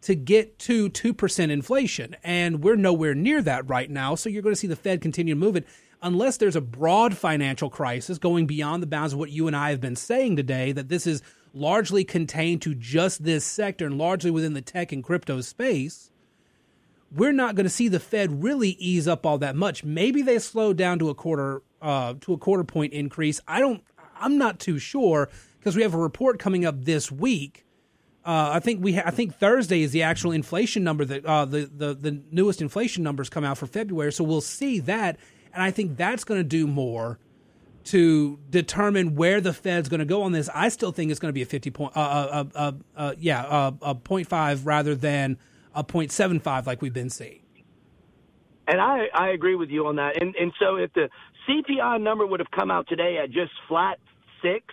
to 0.01 0.15
get 0.15 0.59
to 0.59 0.89
2% 0.89 1.49
inflation. 1.49 2.15
And 2.23 2.63
we're 2.63 2.75
nowhere 2.75 3.15
near 3.15 3.41
that 3.41 3.67
right 3.67 3.89
now. 3.89 4.15
So 4.15 4.29
you're 4.29 4.41
going 4.41 4.55
to 4.55 4.59
see 4.59 4.67
the 4.67 4.75
Fed 4.75 5.01
continue 5.01 5.33
to 5.33 5.39
move 5.39 5.55
it 5.55 5.65
unless 6.01 6.37
there's 6.37 6.55
a 6.55 6.61
broad 6.61 7.17
financial 7.17 7.69
crisis 7.69 8.17
going 8.17 8.45
beyond 8.45 8.83
the 8.83 8.87
bounds 8.87 9.13
of 9.13 9.19
what 9.19 9.31
you 9.31 9.47
and 9.47 9.55
I 9.55 9.71
have 9.71 9.81
been 9.81 9.95
saying 9.95 10.35
today, 10.35 10.71
that 10.71 10.89
this 10.89 11.07
is 11.07 11.21
largely 11.53 12.03
contained 12.03 12.61
to 12.61 12.75
just 12.75 13.23
this 13.23 13.43
sector 13.43 13.87
and 13.87 13.97
largely 13.97 14.31
within 14.31 14.53
the 14.53 14.61
tech 14.61 14.91
and 14.91 15.03
crypto 15.03 15.41
space. 15.41 16.11
We're 17.11 17.31
not 17.31 17.55
going 17.55 17.65
to 17.65 17.69
see 17.69 17.87
the 17.87 17.99
Fed 17.99 18.43
really 18.43 18.71
ease 18.71 19.07
up 19.07 19.25
all 19.25 19.37
that 19.39 19.55
much. 19.55 19.83
Maybe 19.83 20.21
they 20.21 20.39
slow 20.39 20.73
down 20.73 20.99
to 20.99 21.09
a 21.09 21.15
quarter 21.15 21.61
uh, 21.81 22.15
to 22.21 22.33
a 22.33 22.37
quarter 22.37 22.63
point 22.63 22.93
increase. 22.93 23.39
I 23.47 23.59
don't. 23.59 23.83
I'm 24.19 24.37
not 24.37 24.59
too 24.59 24.77
sure 24.77 25.29
because 25.59 25.75
we 25.75 25.83
have 25.83 25.93
a 25.93 25.99
report 25.99 26.37
coming 26.39 26.65
up 26.65 26.83
this 26.83 27.11
week 27.11 27.66
uh, 28.27 28.49
I 28.51 28.59
think 28.59 28.83
we 28.83 28.93
ha- 28.95 29.03
I 29.05 29.11
think 29.11 29.35
Thursday 29.35 29.83
is 29.83 29.93
the 29.93 30.03
actual 30.03 30.33
inflation 30.33 30.83
number 30.83 31.05
that 31.05 31.25
uh, 31.25 31.45
the, 31.45 31.71
the 31.73 31.93
the 31.93 32.21
newest 32.29 32.61
inflation 32.61 33.01
numbers 33.01 33.29
come 33.29 33.45
out 33.45 33.57
for 33.57 33.67
February. 33.67 34.11
So 34.11 34.25
we'll 34.25 34.41
see 34.41 34.79
that, 34.81 35.17
and 35.53 35.63
I 35.63 35.71
think 35.71 35.95
that's 35.95 36.25
going 36.25 36.41
to 36.41 36.43
do 36.43 36.67
more 36.67 37.19
to 37.85 38.37
determine 38.49 39.15
where 39.15 39.39
the 39.39 39.53
Fed's 39.53 39.87
going 39.87 40.01
to 40.01 40.05
go 40.05 40.23
on 40.23 40.33
this. 40.33 40.49
I 40.53 40.67
still 40.67 40.91
think 40.91 41.09
it's 41.09 41.21
going 41.21 41.29
to 41.29 41.33
be 41.33 41.41
a 41.41 41.45
fifty 41.45 41.71
point, 41.71 41.95
uh, 41.95 42.01
uh, 42.01 42.03
uh, 42.03 42.45
uh, 42.53 42.71
uh 42.97 43.15
yeah, 43.17 43.43
uh, 43.43 43.71
a 43.81 43.95
point 43.95 44.27
five 44.27 44.65
rather 44.65 44.93
than 44.93 45.37
a 45.73 45.85
point 45.85 46.11
seven 46.11 46.41
five 46.41 46.67
like 46.67 46.81
we've 46.81 46.93
been 46.93 47.09
seeing. 47.09 47.39
And 48.67 48.81
I 48.81 49.05
I 49.13 49.29
agree 49.29 49.55
with 49.55 49.69
you 49.69 49.87
on 49.87 49.95
that. 49.95 50.21
And 50.21 50.35
and 50.35 50.51
so 50.59 50.75
if 50.75 50.91
the 50.91 51.07
CPI 51.47 52.01
number 52.01 52.27
would 52.27 52.41
have 52.41 52.51
come 52.51 52.71
out 52.71 52.89
today 52.89 53.19
at 53.23 53.31
just 53.31 53.53
flat 53.69 53.99
six 54.41 54.65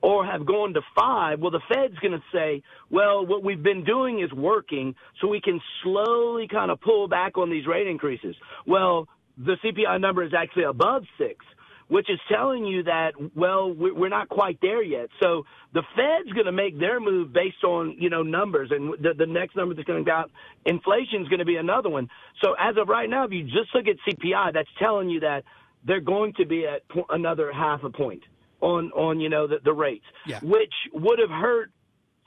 or 0.00 0.24
have 0.24 0.46
gone 0.46 0.74
to 0.74 0.80
five, 0.96 1.40
well, 1.40 1.50
the 1.50 1.60
Fed's 1.68 1.98
going 1.98 2.12
to 2.12 2.22
say, 2.32 2.62
well, 2.90 3.26
what 3.26 3.42
we've 3.42 3.62
been 3.62 3.84
doing 3.84 4.20
is 4.20 4.32
working, 4.32 4.94
so 5.20 5.28
we 5.28 5.40
can 5.40 5.60
slowly 5.82 6.46
kind 6.48 6.70
of 6.70 6.80
pull 6.80 7.08
back 7.08 7.36
on 7.36 7.50
these 7.50 7.66
rate 7.66 7.86
increases. 7.86 8.36
Well, 8.66 9.08
the 9.36 9.56
CPI 9.64 10.00
number 10.00 10.22
is 10.22 10.32
actually 10.36 10.64
above 10.64 11.02
six, 11.18 11.44
which 11.88 12.08
is 12.10 12.20
telling 12.30 12.64
you 12.64 12.84
that, 12.84 13.12
well, 13.34 13.72
we're 13.72 14.08
not 14.08 14.28
quite 14.28 14.60
there 14.60 14.82
yet. 14.82 15.08
So 15.20 15.44
the 15.72 15.82
Fed's 15.96 16.32
going 16.32 16.46
to 16.46 16.52
make 16.52 16.78
their 16.78 17.00
move 17.00 17.32
based 17.32 17.64
on, 17.64 17.96
you 17.98 18.10
know, 18.10 18.22
numbers, 18.22 18.70
and 18.70 18.92
the, 19.02 19.14
the 19.14 19.26
next 19.26 19.56
number 19.56 19.74
that's 19.74 19.86
going 19.86 20.04
to 20.04 20.10
come 20.10 20.20
out, 20.20 20.30
inflation 20.64 21.22
is 21.22 21.28
going 21.28 21.40
to 21.40 21.44
be 21.44 21.56
another 21.56 21.88
one. 21.88 22.08
So 22.42 22.54
as 22.58 22.76
of 22.76 22.88
right 22.88 23.08
now, 23.08 23.24
if 23.24 23.32
you 23.32 23.44
just 23.44 23.74
look 23.74 23.86
at 23.88 23.96
CPI, 24.06 24.54
that's 24.54 24.68
telling 24.78 25.08
you 25.08 25.20
that 25.20 25.44
they're 25.84 26.00
going 26.00 26.34
to 26.34 26.46
be 26.46 26.66
at 26.66 26.82
another 27.10 27.52
half 27.52 27.82
a 27.82 27.90
point 27.90 28.22
on 28.60 28.90
on 28.92 29.20
you 29.20 29.28
know 29.28 29.46
the, 29.46 29.58
the 29.64 29.72
rates, 29.72 30.04
yeah. 30.26 30.40
which 30.42 30.72
would 30.92 31.18
have 31.18 31.30
hurt 31.30 31.70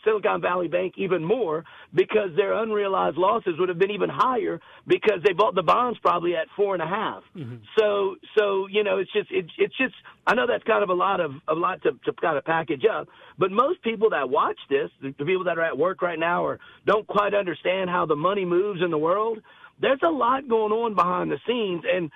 Silicon 0.03 0.41
Valley 0.41 0.67
Bank 0.67 0.95
even 0.97 1.23
more 1.23 1.63
because 1.93 2.29
their 2.35 2.53
unrealized 2.53 3.17
losses 3.17 3.53
would 3.59 3.69
have 3.69 3.77
been 3.77 3.91
even 3.91 4.09
higher 4.09 4.59
because 4.87 5.19
they 5.25 5.33
bought 5.33 5.55
the 5.55 5.63
bonds 5.63 5.99
probably 5.99 6.35
at 6.35 6.47
four 6.55 6.73
and 6.73 6.81
a 6.81 6.87
half. 6.87 7.23
Mm-hmm. 7.35 7.57
So 7.77 8.15
so 8.37 8.67
you 8.67 8.83
know 8.83 8.97
it's 8.97 9.11
just 9.13 9.31
it, 9.31 9.45
it's 9.57 9.75
just 9.77 9.93
I 10.25 10.35
know 10.35 10.47
that's 10.47 10.63
kind 10.63 10.83
of 10.83 10.89
a 10.89 10.93
lot 10.93 11.19
of 11.19 11.31
a 11.47 11.53
lot 11.53 11.81
to, 11.83 11.91
to 12.05 12.13
kind 12.13 12.37
of 12.37 12.45
package 12.45 12.83
up, 12.85 13.07
but 13.37 13.51
most 13.51 13.81
people 13.83 14.09
that 14.11 14.29
watch 14.29 14.57
this, 14.69 14.89
the 15.01 15.11
people 15.11 15.43
that 15.45 15.57
are 15.57 15.65
at 15.65 15.77
work 15.77 16.01
right 16.01 16.19
now 16.19 16.43
or 16.43 16.59
don't 16.85 17.07
quite 17.07 17.33
understand 17.33 17.89
how 17.89 18.05
the 18.05 18.15
money 18.15 18.45
moves 18.45 18.81
in 18.83 18.91
the 18.91 18.97
world, 18.97 19.39
there's 19.79 20.01
a 20.03 20.11
lot 20.11 20.47
going 20.47 20.71
on 20.71 20.95
behind 20.95 21.31
the 21.31 21.39
scenes 21.47 21.83
and 21.91 22.11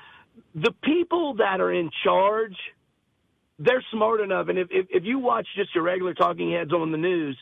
the 0.53 0.73
people 0.83 1.35
that 1.35 1.61
are 1.61 1.71
in 1.71 1.89
charge 2.03 2.55
they're 3.59 3.83
smart 3.91 4.21
enough. 4.21 4.47
And 4.49 4.57
if, 4.59 4.67
if, 4.71 4.87
if 4.89 5.03
you 5.03 5.19
watch 5.19 5.47
just 5.55 5.73
your 5.73 5.83
regular 5.83 6.13
talking 6.13 6.51
heads 6.51 6.73
on 6.73 6.91
the 6.91 6.97
news, 6.97 7.37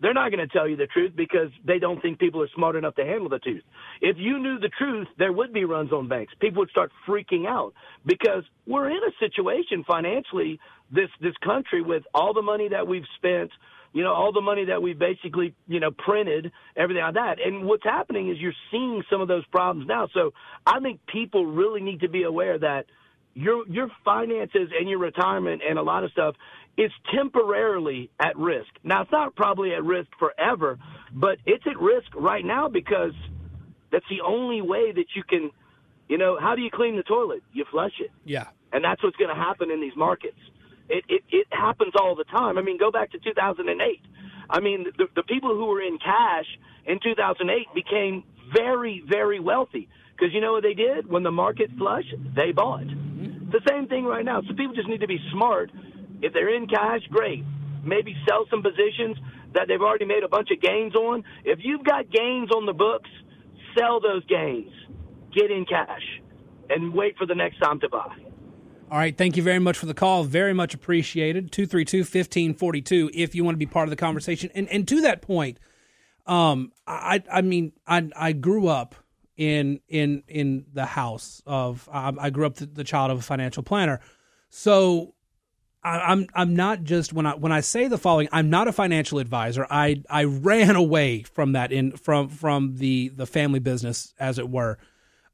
they're 0.00 0.14
not 0.14 0.30
going 0.30 0.46
to 0.46 0.52
tell 0.52 0.68
you 0.68 0.76
the 0.76 0.86
truth 0.86 1.12
because 1.16 1.50
they 1.66 1.78
don't 1.78 2.00
think 2.00 2.18
people 2.20 2.40
are 2.40 2.48
smart 2.54 2.76
enough 2.76 2.94
to 2.94 3.04
handle 3.04 3.28
the 3.28 3.40
truth. 3.40 3.64
If 4.00 4.16
you 4.18 4.38
knew 4.38 4.58
the 4.60 4.70
truth, 4.78 5.08
there 5.18 5.32
would 5.32 5.52
be 5.52 5.64
runs 5.64 5.92
on 5.92 6.08
banks. 6.08 6.32
People 6.40 6.60
would 6.60 6.70
start 6.70 6.92
freaking 7.06 7.46
out 7.46 7.74
because 8.06 8.44
we're 8.66 8.88
in 8.88 8.98
a 8.98 9.10
situation 9.18 9.84
financially, 9.86 10.60
this, 10.92 11.08
this 11.20 11.34
country 11.44 11.82
with 11.82 12.04
all 12.14 12.32
the 12.32 12.42
money 12.42 12.68
that 12.68 12.86
we've 12.86 13.06
spent, 13.16 13.50
you 13.92 14.04
know, 14.04 14.12
all 14.12 14.32
the 14.32 14.40
money 14.40 14.66
that 14.66 14.80
we 14.80 14.92
basically, 14.94 15.54
you 15.66 15.80
know, 15.80 15.90
printed, 15.90 16.52
everything 16.76 17.02
like 17.02 17.14
that. 17.14 17.38
And 17.44 17.64
what's 17.64 17.84
happening 17.84 18.30
is 18.30 18.38
you're 18.38 18.52
seeing 18.70 19.02
some 19.10 19.20
of 19.20 19.26
those 19.26 19.46
problems 19.46 19.88
now. 19.88 20.08
So 20.14 20.32
I 20.64 20.78
think 20.78 21.00
people 21.06 21.44
really 21.44 21.80
need 21.80 22.00
to 22.00 22.08
be 22.08 22.22
aware 22.22 22.58
that– 22.58 22.86
your 23.38 23.66
your 23.68 23.88
finances 24.04 24.70
and 24.78 24.88
your 24.88 24.98
retirement 24.98 25.62
and 25.68 25.78
a 25.78 25.82
lot 25.82 26.02
of 26.02 26.10
stuff 26.10 26.34
is 26.76 26.90
temporarily 27.14 28.10
at 28.20 28.36
risk. 28.36 28.68
Now 28.82 29.02
it's 29.02 29.12
not 29.12 29.36
probably 29.36 29.74
at 29.74 29.84
risk 29.84 30.08
forever, 30.18 30.78
but 31.12 31.38
it's 31.46 31.64
at 31.66 31.78
risk 31.78 32.08
right 32.16 32.44
now 32.44 32.68
because 32.68 33.12
that's 33.92 34.04
the 34.10 34.20
only 34.26 34.60
way 34.60 34.92
that 34.92 35.06
you 35.14 35.22
can 35.22 35.50
you 36.08 36.16
know, 36.16 36.38
how 36.40 36.56
do 36.56 36.62
you 36.62 36.70
clean 36.72 36.96
the 36.96 37.02
toilet? 37.02 37.42
You 37.52 37.64
flush 37.70 37.92
it. 38.00 38.10
Yeah. 38.24 38.46
And 38.72 38.82
that's 38.82 39.02
what's 39.02 39.16
going 39.16 39.28
to 39.28 39.40
happen 39.40 39.70
in 39.70 39.80
these 39.80 39.96
markets. 39.96 40.38
It, 40.88 41.04
it 41.08 41.22
it 41.30 41.46
happens 41.50 41.92
all 42.00 42.16
the 42.16 42.24
time. 42.24 42.56
I 42.58 42.62
mean, 42.62 42.78
go 42.78 42.90
back 42.90 43.12
to 43.12 43.18
2008. 43.18 44.00
I 44.50 44.60
mean, 44.60 44.86
the, 44.96 45.04
the 45.14 45.22
people 45.22 45.50
who 45.50 45.66
were 45.66 45.82
in 45.82 45.98
cash 45.98 46.46
in 46.86 46.98
2008 47.02 47.66
became 47.74 48.24
very, 48.56 49.02
very 49.06 49.38
wealthy 49.38 49.88
because 50.12 50.32
you 50.32 50.40
know 50.40 50.52
what 50.52 50.62
they 50.62 50.72
did 50.74 51.06
when 51.06 51.22
the 51.22 51.30
market 51.30 51.70
flushed? 51.76 52.14
They 52.34 52.52
bought. 52.52 52.86
The 53.50 53.60
same 53.68 53.88
thing 53.88 54.04
right 54.04 54.24
now. 54.24 54.42
So 54.42 54.54
people 54.54 54.74
just 54.74 54.88
need 54.88 55.00
to 55.00 55.06
be 55.06 55.18
smart. 55.32 55.70
If 56.20 56.32
they're 56.32 56.54
in 56.54 56.66
cash, 56.66 57.00
great. 57.10 57.44
Maybe 57.84 58.14
sell 58.28 58.44
some 58.50 58.62
positions 58.62 59.16
that 59.54 59.68
they've 59.68 59.80
already 59.80 60.04
made 60.04 60.22
a 60.24 60.28
bunch 60.28 60.50
of 60.50 60.60
gains 60.60 60.94
on. 60.94 61.24
If 61.44 61.60
you've 61.62 61.84
got 61.84 62.10
gains 62.10 62.50
on 62.50 62.66
the 62.66 62.72
books, 62.72 63.08
sell 63.78 64.00
those 64.00 64.24
gains. 64.26 64.70
Get 65.34 65.50
in 65.50 65.64
cash 65.64 66.02
and 66.68 66.92
wait 66.92 67.16
for 67.16 67.26
the 67.26 67.34
next 67.34 67.58
time 67.58 67.80
to 67.80 67.88
buy. 67.88 68.14
All 68.90 68.98
right. 68.98 69.16
Thank 69.16 69.36
you 69.36 69.42
very 69.42 69.58
much 69.58 69.76
for 69.76 69.86
the 69.86 69.94
call. 69.94 70.24
Very 70.24 70.54
much 70.54 70.74
appreciated. 70.74 71.52
232 71.52 71.98
1542 71.98 73.10
if 73.12 73.34
you 73.34 73.44
want 73.44 73.54
to 73.54 73.58
be 73.58 73.66
part 73.66 73.84
of 73.84 73.90
the 73.90 73.96
conversation. 73.96 74.50
And, 74.54 74.68
and 74.68 74.88
to 74.88 75.02
that 75.02 75.20
point, 75.20 75.58
um, 76.26 76.72
I, 76.86 77.22
I 77.30 77.42
mean, 77.42 77.72
I, 77.86 78.10
I 78.16 78.32
grew 78.32 78.68
up 78.68 78.94
in 79.38 79.80
in 79.88 80.24
in 80.26 80.66
the 80.74 80.84
house 80.84 81.40
of 81.46 81.88
um, 81.90 82.18
I 82.20 82.28
grew 82.28 82.44
up 82.44 82.56
the, 82.56 82.84
child 82.84 83.12
of 83.12 83.18
a 83.18 83.22
financial 83.22 83.62
planner, 83.62 84.00
so 84.50 85.14
I, 85.82 86.00
I'm 86.00 86.26
I'm 86.34 86.56
not 86.56 86.82
just 86.82 87.12
when 87.12 87.24
I 87.24 87.36
when 87.36 87.52
I 87.52 87.60
say 87.60 87.86
the 87.86 87.98
following 87.98 88.28
I'm 88.32 88.50
not 88.50 88.66
a 88.66 88.72
financial 88.72 89.20
advisor. 89.20 89.64
I 89.70 90.02
I 90.10 90.24
ran 90.24 90.74
away 90.74 91.22
from 91.22 91.52
that 91.52 91.70
in 91.70 91.92
from 91.92 92.28
from 92.28 92.76
the 92.76 93.10
the 93.10 93.26
family 93.26 93.60
business 93.60 94.12
as 94.18 94.40
it 94.40 94.50
were, 94.50 94.76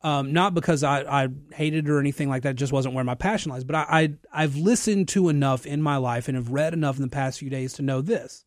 um, 0.03 0.35
not 0.35 0.53
because 0.53 0.85
I 0.85 1.25
I 1.25 1.29
hated 1.55 1.87
it 1.87 1.90
or 1.90 1.99
anything 1.99 2.29
like 2.29 2.43
that. 2.43 2.51
It 2.51 2.57
just 2.57 2.75
wasn't 2.75 2.95
where 2.95 3.05
my 3.05 3.14
passion 3.14 3.53
lies. 3.53 3.64
But 3.64 3.77
I, 3.77 3.87
I 3.88 4.14
I've 4.35 4.57
listened 4.57 5.09
to 5.09 5.31
enough 5.31 5.64
in 5.64 5.81
my 5.81 5.97
life 5.97 6.29
and 6.29 6.37
have 6.37 6.51
read 6.51 6.75
enough 6.75 6.97
in 6.97 7.03
the 7.03 7.09
past 7.09 7.38
few 7.38 7.49
days 7.49 7.73
to 7.75 7.83
know 7.83 8.03
this. 8.03 8.45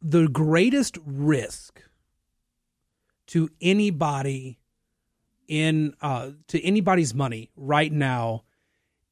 The 0.00 0.28
greatest 0.28 0.98
risk 1.04 1.82
to 3.32 3.48
anybody 3.62 4.58
in 5.48 5.94
uh, 6.02 6.32
to 6.48 6.62
anybody's 6.62 7.14
money 7.14 7.50
right 7.56 7.90
now 7.90 8.44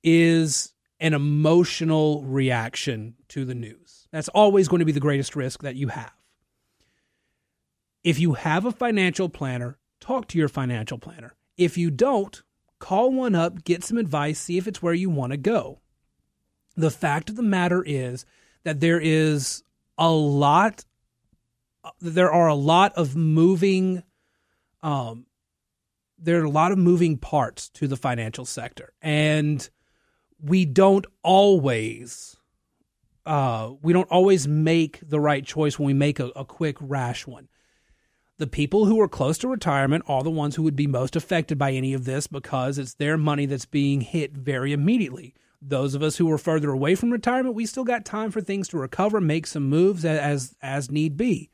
is 0.04 0.74
an 1.00 1.14
emotional 1.14 2.22
reaction 2.24 3.14
to 3.28 3.46
the 3.46 3.54
news. 3.54 4.06
That's 4.12 4.28
always 4.28 4.68
going 4.68 4.80
to 4.80 4.84
be 4.84 4.92
the 4.92 5.00
greatest 5.00 5.34
risk 5.34 5.62
that 5.62 5.76
you 5.76 5.88
have. 5.88 6.12
If 8.04 8.18
you 8.18 8.34
have 8.34 8.66
a 8.66 8.72
financial 8.72 9.30
planner, 9.30 9.78
talk 10.00 10.28
to 10.28 10.38
your 10.38 10.48
financial 10.48 10.98
planner. 10.98 11.34
If 11.56 11.78
you 11.78 11.90
don't, 11.90 12.42
call 12.78 13.12
one 13.12 13.34
up, 13.34 13.64
get 13.64 13.84
some 13.84 13.96
advice, 13.96 14.38
see 14.38 14.58
if 14.58 14.66
it's 14.66 14.82
where 14.82 14.92
you 14.92 15.08
want 15.08 15.32
to 15.32 15.38
go. 15.38 15.80
The 16.76 16.90
fact 16.90 17.30
of 17.30 17.36
the 17.36 17.42
matter 17.42 17.82
is 17.86 18.26
that 18.64 18.80
there 18.80 19.00
is 19.00 19.62
a 19.96 20.10
lot 20.10 20.84
there 22.02 22.30
are 22.30 22.48
a 22.48 22.54
lot 22.54 22.92
of 22.96 23.16
moving 23.16 24.02
um 24.82 25.26
there 26.20 26.40
are 26.40 26.44
a 26.44 26.50
lot 26.50 26.72
of 26.72 26.78
moving 26.78 27.16
parts 27.16 27.68
to 27.70 27.88
the 27.88 27.96
financial 27.96 28.44
sector. 28.44 28.92
And 29.00 29.68
we 30.42 30.64
don't 30.64 31.06
always 31.22 32.36
uh 33.26 33.72
we 33.82 33.92
don't 33.92 34.10
always 34.10 34.48
make 34.48 35.00
the 35.02 35.20
right 35.20 35.44
choice 35.44 35.78
when 35.78 35.86
we 35.86 35.94
make 35.94 36.20
a, 36.20 36.26
a 36.36 36.44
quick 36.44 36.76
rash 36.80 37.26
one. 37.26 37.48
The 38.38 38.46
people 38.46 38.86
who 38.86 38.98
are 39.00 39.08
close 39.08 39.36
to 39.38 39.48
retirement 39.48 40.04
are 40.06 40.22
the 40.22 40.30
ones 40.30 40.56
who 40.56 40.62
would 40.62 40.76
be 40.76 40.86
most 40.86 41.14
affected 41.14 41.58
by 41.58 41.72
any 41.72 41.92
of 41.92 42.06
this 42.06 42.26
because 42.26 42.78
it's 42.78 42.94
their 42.94 43.18
money 43.18 43.44
that's 43.44 43.66
being 43.66 44.00
hit 44.00 44.32
very 44.32 44.72
immediately. 44.72 45.34
Those 45.60 45.94
of 45.94 46.02
us 46.02 46.16
who 46.16 46.30
are 46.32 46.38
further 46.38 46.70
away 46.70 46.94
from 46.94 47.10
retirement 47.10 47.54
we 47.54 47.66
still 47.66 47.84
got 47.84 48.04
time 48.04 48.30
for 48.30 48.40
things 48.40 48.68
to 48.68 48.78
recover 48.78 49.20
make 49.20 49.46
some 49.46 49.68
moves 49.68 50.04
as 50.04 50.54
as 50.62 50.90
need 50.90 51.16
be 51.16 51.50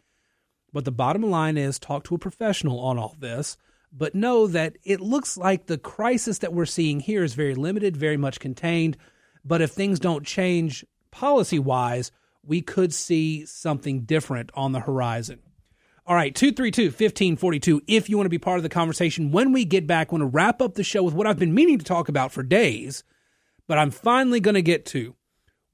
but 0.77 0.85
the 0.85 0.93
bottom 0.93 1.23
line 1.23 1.57
is 1.57 1.79
talk 1.79 2.05
to 2.05 2.15
a 2.15 2.19
professional 2.19 2.81
on 2.81 2.99
all 2.99 3.17
this. 3.19 3.57
But 3.91 4.15
know 4.15 4.47
that 4.47 4.77
it 4.85 5.01
looks 5.01 5.39
like 5.39 5.65
the 5.65 5.79
crisis 5.79 6.37
that 6.41 6.53
we're 6.53 6.67
seeing 6.67 7.01
here 7.01 7.25
is 7.25 7.33
very 7.33 7.55
limited, 7.55 7.97
very 7.97 8.19
much 8.19 8.41
contained. 8.41 8.99
But 9.43 9.63
if 9.63 9.71
things 9.71 9.99
don't 9.99 10.27
change 10.27 10.85
policy 11.11 11.59
wise, 11.59 12.13
we 12.43 12.61
could 12.61 12.93
see 12.93 13.47
something 13.47 14.03
different 14.03 14.51
on 14.53 14.73
the 14.73 14.81
horizon. 14.81 15.39
All 16.07 16.15
right, 16.15 16.35
232 16.35 16.89
1542. 16.89 17.81
If 17.87 18.11
you 18.11 18.19
want 18.19 18.27
to 18.27 18.29
be 18.31 18.37
part 18.37 18.59
of 18.59 18.63
the 18.63 18.69
conversation, 18.69 19.33
when 19.33 19.53
we 19.53 19.65
get 19.65 19.87
back, 19.87 20.09
I 20.11 20.13
want 20.13 20.23
to 20.25 20.27
wrap 20.27 20.61
up 20.61 20.75
the 20.75 20.85
show 20.85 21.05
with 21.05 21.15
what 21.15 21.27
I've 21.27 21.39
been 21.39 21.55
meaning 21.55 21.79
to 21.79 21.87
talk 21.87 22.11
about 22.11 22.33
for 22.33 22.43
days, 22.43 23.03
but 23.67 23.79
I'm 23.79 23.91
finally 23.91 24.41
going 24.41 24.57
to 24.57 24.63
get 24.63 24.85
to 24.89 25.15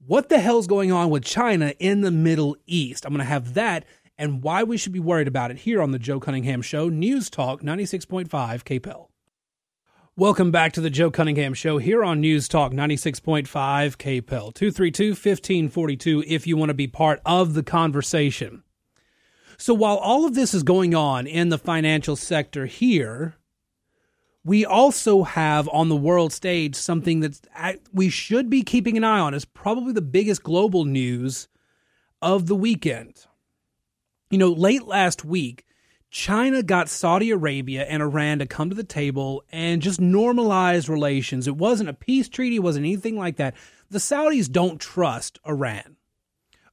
what 0.07 0.29
the 0.29 0.39
hell's 0.39 0.65
going 0.65 0.93
on 0.93 1.09
with 1.09 1.25
China 1.25 1.73
in 1.77 1.99
the 1.99 2.11
Middle 2.11 2.55
East. 2.67 3.05
I'm 3.05 3.11
going 3.11 3.19
to 3.19 3.25
have 3.25 3.55
that 3.55 3.83
and 4.17 4.43
why 4.43 4.63
we 4.63 4.77
should 4.77 4.91
be 4.91 4.99
worried 4.99 5.27
about 5.27 5.51
it 5.51 5.57
here 5.59 5.81
on 5.81 5.91
the 5.91 5.99
Joe 5.99 6.19
Cunningham 6.19 6.61
Show, 6.61 6.89
News 6.89 7.29
Talk 7.29 7.61
96.5 7.61 8.27
KPEL. 8.29 9.07
Welcome 10.15 10.51
back 10.51 10.73
to 10.73 10.81
the 10.81 10.91
Joe 10.91 11.09
Cunningham 11.09 11.55
Show 11.55 11.79
here 11.79 12.03
on 12.03 12.21
News 12.21 12.47
Talk 12.47 12.71
96.5 12.71 13.47
KPEL 13.47 14.53
232 14.53 15.09
1542 15.09 16.23
if 16.27 16.45
you 16.45 16.55
want 16.55 16.69
to 16.69 16.75
be 16.75 16.85
part 16.85 17.19
of 17.25 17.55
the 17.55 17.63
conversation. 17.63 18.63
So 19.57 19.73
while 19.73 19.97
all 19.97 20.25
of 20.25 20.35
this 20.35 20.53
is 20.53 20.61
going 20.61 20.93
on 20.93 21.25
in 21.25 21.49
the 21.49 21.57
financial 21.57 22.15
sector 22.15 22.67
here, 22.67 23.37
we 24.45 24.65
also 24.65 25.23
have 25.23 25.67
on 25.69 25.89
the 25.89 25.95
world 25.95 26.31
stage 26.31 26.75
something 26.75 27.21
that 27.21 27.79
we 27.91 28.09
should 28.09 28.49
be 28.49 28.61
keeping 28.61 28.97
an 28.97 29.03
eye 29.03 29.19
on 29.19 29.33
is 29.33 29.45
probably 29.45 29.93
the 29.93 30.01
biggest 30.01 30.43
global 30.43 30.85
news 30.85 31.47
of 32.21 32.45
the 32.45 32.55
weekend. 32.55 33.25
You 34.33 34.39
know, 34.39 34.51
late 34.51 34.87
last 34.87 35.23
week, 35.23 35.63
China 36.09 36.63
got 36.63 36.89
Saudi 36.89 37.29
Arabia 37.29 37.83
and 37.83 38.01
Iran 38.01 38.39
to 38.39 38.47
come 38.47 38.67
to 38.67 38.75
the 38.75 38.83
table 38.83 39.43
and 39.51 39.79
just 39.79 39.99
normalize 40.01 40.89
relations. 40.89 41.47
It 41.47 41.55
wasn't 41.55 41.89
a 41.89 41.93
peace 41.93 42.29
treaty, 42.29 42.55
it 42.55 42.63
wasn't 42.63 42.87
anything 42.87 43.15
like 43.15 43.35
that. 43.35 43.53
The 43.91 43.99
Saudis 43.99 44.51
don't 44.51 44.81
trust 44.81 45.37
Iran. 45.47 45.97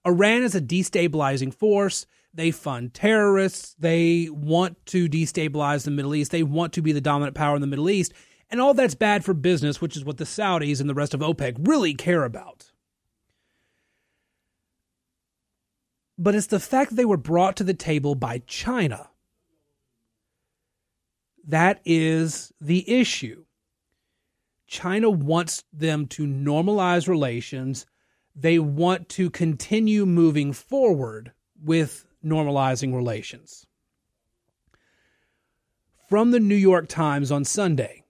Iran 0.06 0.42
is 0.42 0.54
a 0.54 0.60
destabilizing 0.62 1.52
force. 1.52 2.06
They 2.32 2.50
fund 2.50 2.94
terrorists. 2.94 3.76
They 3.78 4.30
want 4.32 4.86
to 4.86 5.06
destabilize 5.06 5.84
the 5.84 5.90
Middle 5.90 6.14
East. 6.14 6.30
They 6.30 6.42
want 6.42 6.72
to 6.72 6.80
be 6.80 6.92
the 6.92 7.02
dominant 7.02 7.36
power 7.36 7.56
in 7.56 7.60
the 7.60 7.66
Middle 7.66 7.90
East. 7.90 8.14
And 8.48 8.58
all 8.62 8.72
that's 8.72 8.94
bad 8.94 9.22
for 9.22 9.34
business, 9.34 9.82
which 9.82 9.98
is 9.98 10.04
what 10.06 10.16
the 10.16 10.24
Saudis 10.24 10.80
and 10.80 10.88
the 10.88 10.94
rest 10.94 11.12
of 11.12 11.20
OPEC 11.20 11.68
really 11.68 11.92
care 11.92 12.24
about. 12.24 12.69
But 16.20 16.34
it's 16.34 16.48
the 16.48 16.60
fact 16.60 16.90
that 16.90 16.96
they 16.96 17.06
were 17.06 17.16
brought 17.16 17.56
to 17.56 17.64
the 17.64 17.72
table 17.72 18.14
by 18.14 18.42
China. 18.46 19.08
That 21.46 21.80
is 21.86 22.52
the 22.60 22.88
issue. 22.90 23.46
China 24.66 25.08
wants 25.08 25.64
them 25.72 26.06
to 26.08 26.26
normalize 26.26 27.08
relations. 27.08 27.86
They 28.36 28.58
want 28.58 29.08
to 29.10 29.30
continue 29.30 30.04
moving 30.04 30.52
forward 30.52 31.32
with 31.64 32.04
normalizing 32.22 32.94
relations. 32.94 33.66
From 36.10 36.32
the 36.32 36.40
New 36.40 36.54
York 36.54 36.86
Times 36.88 37.32
on 37.32 37.46
Sunday, 37.46 38.04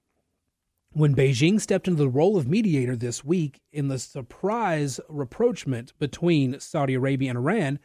when 0.93 1.15
Beijing 1.15 1.61
stepped 1.61 1.87
into 1.87 2.03
the 2.03 2.09
role 2.09 2.37
of 2.37 2.49
mediator 2.49 2.97
this 2.97 3.25
week 3.25 3.61
in 3.71 3.87
the 3.87 4.01
surprise 4.01 4.99
rapprochement 5.09 5.93
between 6.01 6.59
Saudi 6.59 6.95
Arabia 6.95 7.31
and 7.31 7.39
Iran, 7.39 7.79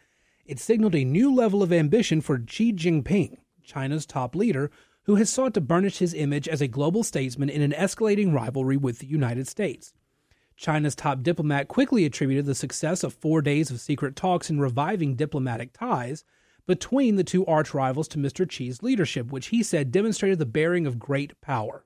it 0.46 0.58
signaled 0.58 0.94
a 0.94 1.04
new 1.04 1.34
level 1.34 1.62
of 1.62 1.72
ambition 1.72 2.20
for 2.20 2.42
Xi 2.46 2.72
Jinping, 2.72 3.38
China's 3.62 4.06
top 4.06 4.34
leader, 4.34 4.70
who 5.04 5.16
has 5.16 5.30
sought 5.30 5.54
to 5.54 5.60
burnish 5.60 5.98
his 5.98 6.14
image 6.14 6.48
as 6.48 6.60
a 6.60 6.68
global 6.68 7.02
statesman 7.02 7.48
in 7.48 7.62
an 7.62 7.72
escalating 7.72 8.34
rivalry 8.34 8.76
with 8.76 8.98
the 8.98 9.06
United 9.06 9.46
States. 9.46 9.92
China's 10.56 10.94
top 10.94 11.22
diplomat 11.22 11.68
quickly 11.68 12.04
attributed 12.04 12.46
the 12.46 12.54
success 12.54 13.04
of 13.04 13.12
four 13.12 13.42
days 13.42 13.70
of 13.70 13.80
secret 13.80 14.16
talks 14.16 14.48
in 14.48 14.58
reviving 14.58 15.14
diplomatic 15.14 15.72
ties 15.72 16.24
between 16.66 17.16
the 17.16 17.24
two 17.24 17.46
arch 17.46 17.74
rivals 17.74 18.08
to 18.08 18.18
Mr. 18.18 18.50
Xi's 18.50 18.82
leadership, 18.82 19.30
which 19.30 19.48
he 19.48 19.62
said 19.62 19.92
demonstrated 19.92 20.38
the 20.38 20.46
bearing 20.46 20.86
of 20.86 20.98
great 20.98 21.40
power. 21.40 21.84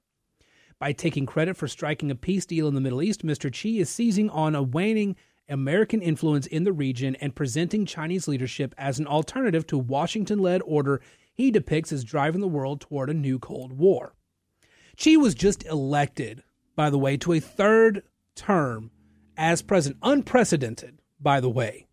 By 0.78 0.92
taking 0.92 1.26
credit 1.26 1.58
for 1.58 1.68
striking 1.68 2.10
a 2.10 2.14
peace 2.14 2.46
deal 2.46 2.66
in 2.66 2.74
the 2.74 2.80
Middle 2.80 3.02
East, 3.02 3.26
Mr. 3.26 3.54
Xi 3.54 3.80
is 3.80 3.90
seizing 3.90 4.30
on 4.30 4.54
a 4.54 4.62
waning 4.62 5.16
American 5.50 6.00
influence 6.00 6.46
in 6.46 6.64
the 6.64 6.72
region 6.72 7.16
and 7.16 7.34
presenting 7.34 7.84
Chinese 7.84 8.28
leadership 8.28 8.74
as 8.78 8.98
an 8.98 9.06
alternative 9.06 9.66
to 9.66 9.78
Washington 9.78 10.38
led 10.38 10.62
order 10.64 11.00
he 11.32 11.50
depicts 11.50 11.92
as 11.92 12.04
driving 12.04 12.40
the 12.40 12.48
world 12.48 12.80
toward 12.80 13.10
a 13.10 13.14
new 13.14 13.38
Cold 13.38 13.72
War. 13.72 14.14
Xi 14.96 15.16
was 15.16 15.34
just 15.34 15.64
elected, 15.64 16.42
by 16.76 16.90
the 16.90 16.98
way, 16.98 17.16
to 17.16 17.32
a 17.32 17.40
third 17.40 18.02
term 18.34 18.90
as 19.36 19.62
president, 19.62 19.98
unprecedented, 20.02 20.98
by 21.18 21.40
the 21.40 21.48
way. 21.48 21.86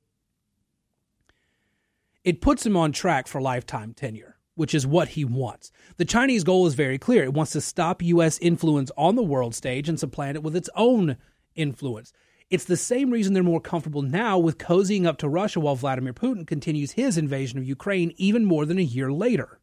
It 2.24 2.42
puts 2.42 2.66
him 2.66 2.76
on 2.76 2.92
track 2.92 3.28
for 3.28 3.40
lifetime 3.40 3.94
tenure, 3.94 4.36
which 4.56 4.76
is 4.76 4.86
what 4.86 5.10
he 5.10 5.24
wants. 5.24 5.72
The 5.96 6.04
Chinese 6.04 6.44
goal 6.44 6.68
is 6.68 6.74
very 6.74 6.98
clear 6.98 7.24
it 7.24 7.34
wants 7.34 7.54
to 7.54 7.62
stop 7.62 8.02
U.S. 8.02 8.38
influence 8.40 8.92
on 8.98 9.16
the 9.16 9.24
world 9.24 9.56
stage 9.56 9.88
and 9.88 9.98
supplant 9.98 10.36
it 10.36 10.44
with 10.44 10.56
its 10.56 10.70
own 10.76 11.16
influence. 11.56 12.12
It's 12.50 12.66
the 12.66 12.78
same 12.78 13.12
reason 13.12 13.34
they're 13.34 13.44
more 13.44 13.60
comfortable 13.60 14.02
now 14.02 14.38
with 14.38 14.58
cozying 14.58 15.06
up 15.06 15.18
to 15.18 15.28
Russia 15.28 15.60
while 15.60 15.76
Vladimir 15.76 16.14
Putin 16.14 16.48
continues 16.48 16.94
his 16.94 17.18
invasion 17.18 17.58
of 17.60 17.66
Ukraine 17.66 18.14
even 18.16 18.46
more 18.46 18.66
than 18.66 18.78
a 18.78 18.84
year 18.84 19.12
later. 19.12 19.60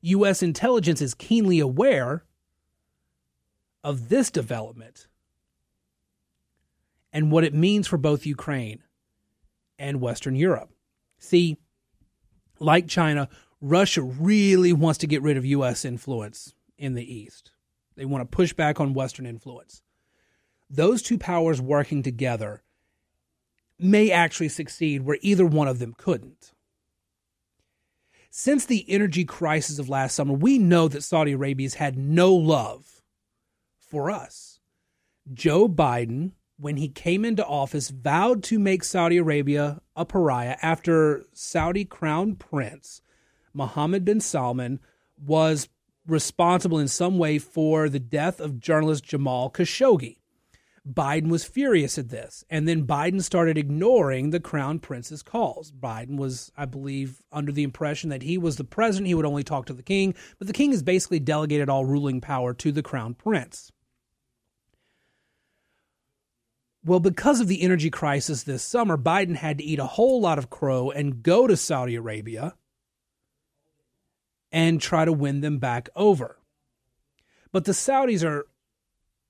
U.S. 0.00 0.42
intelligence 0.42 1.00
is 1.00 1.14
keenly 1.14 1.60
aware 1.60 2.24
of 3.84 4.08
this 4.08 4.30
development 4.30 5.06
and 7.12 7.30
what 7.30 7.44
it 7.44 7.54
means 7.54 7.86
for 7.86 7.96
both 7.96 8.26
Ukraine 8.26 8.82
and 9.78 10.00
Western 10.00 10.34
Europe. 10.34 10.70
See, 11.18 11.58
like 12.58 12.88
China, 12.88 13.28
Russia 13.60 14.02
really 14.02 14.72
wants 14.72 14.98
to 14.98 15.06
get 15.06 15.22
rid 15.22 15.36
of 15.36 15.44
U.S. 15.44 15.84
influence 15.84 16.54
in 16.76 16.94
the 16.94 17.14
East. 17.14 17.52
They 17.96 18.04
want 18.04 18.22
to 18.22 18.36
push 18.36 18.52
back 18.52 18.80
on 18.80 18.94
Western 18.94 19.26
influence. 19.26 19.80
Those 20.70 21.02
two 21.02 21.18
powers 21.18 21.60
working 21.60 22.02
together 22.02 22.62
may 23.78 24.10
actually 24.10 24.48
succeed 24.48 25.02
where 25.02 25.18
either 25.20 25.46
one 25.46 25.68
of 25.68 25.78
them 25.78 25.94
couldn't. 25.96 26.52
Since 28.30 28.66
the 28.66 28.84
energy 28.88 29.24
crisis 29.24 29.78
of 29.78 29.88
last 29.88 30.14
summer, 30.14 30.34
we 30.34 30.58
know 30.58 30.88
that 30.88 31.02
Saudi 31.02 31.32
Arabia's 31.32 31.74
had 31.74 31.96
no 31.96 32.34
love 32.34 33.02
for 33.78 34.10
us. 34.10 34.58
Joe 35.32 35.68
Biden 35.68 36.32
when 36.58 36.76
he 36.76 36.88
came 36.88 37.24
into 37.24 37.44
office, 37.44 37.90
vowed 37.90 38.42
to 38.44 38.58
make 38.58 38.84
Saudi 38.84 39.16
Arabia 39.16 39.80
a 39.96 40.04
pariah 40.04 40.56
after 40.62 41.24
Saudi 41.32 41.84
crown 41.84 42.36
prince 42.36 43.00
Mohammed 43.52 44.04
bin 44.04 44.20
Salman 44.20 44.80
was 45.16 45.68
responsible 46.06 46.78
in 46.78 46.88
some 46.88 47.18
way 47.18 47.38
for 47.38 47.88
the 47.88 48.00
death 48.00 48.40
of 48.40 48.58
journalist 48.58 49.04
Jamal 49.04 49.50
Khashoggi. 49.50 50.18
Biden 50.86 51.28
was 51.28 51.44
furious 51.44 51.96
at 51.96 52.10
this, 52.10 52.44
and 52.50 52.68
then 52.68 52.86
Biden 52.86 53.22
started 53.22 53.56
ignoring 53.56 54.30
the 54.30 54.40
crown 54.40 54.78
prince's 54.78 55.22
calls. 55.22 55.72
Biden 55.72 56.18
was, 56.18 56.52
I 56.58 56.66
believe, 56.66 57.22
under 57.32 57.52
the 57.52 57.62
impression 57.62 58.10
that 58.10 58.22
he 58.22 58.36
was 58.36 58.56
the 58.56 58.64
president, 58.64 59.06
he 59.06 59.14
would 59.14 59.24
only 59.24 59.44
talk 59.44 59.64
to 59.66 59.72
the 59.72 59.82
king, 59.82 60.14
but 60.38 60.46
the 60.46 60.52
king 60.52 60.72
has 60.72 60.82
basically 60.82 61.20
delegated 61.20 61.70
all 61.70 61.86
ruling 61.86 62.20
power 62.20 62.52
to 62.54 62.70
the 62.70 62.82
crown 62.82 63.14
prince. 63.14 63.72
Well, 66.84 67.00
because 67.00 67.40
of 67.40 67.48
the 67.48 67.62
energy 67.62 67.88
crisis 67.88 68.42
this 68.42 68.62
summer, 68.62 68.98
Biden 68.98 69.36
had 69.36 69.56
to 69.56 69.64
eat 69.64 69.78
a 69.78 69.86
whole 69.86 70.20
lot 70.20 70.36
of 70.36 70.50
crow 70.50 70.90
and 70.90 71.22
go 71.22 71.46
to 71.46 71.56
Saudi 71.56 71.94
Arabia 71.94 72.56
and 74.52 74.82
try 74.82 75.06
to 75.06 75.12
win 75.12 75.40
them 75.40 75.58
back 75.58 75.88
over. 75.96 76.38
But 77.52 77.64
the 77.64 77.72
Saudis 77.72 78.22
are 78.22 78.46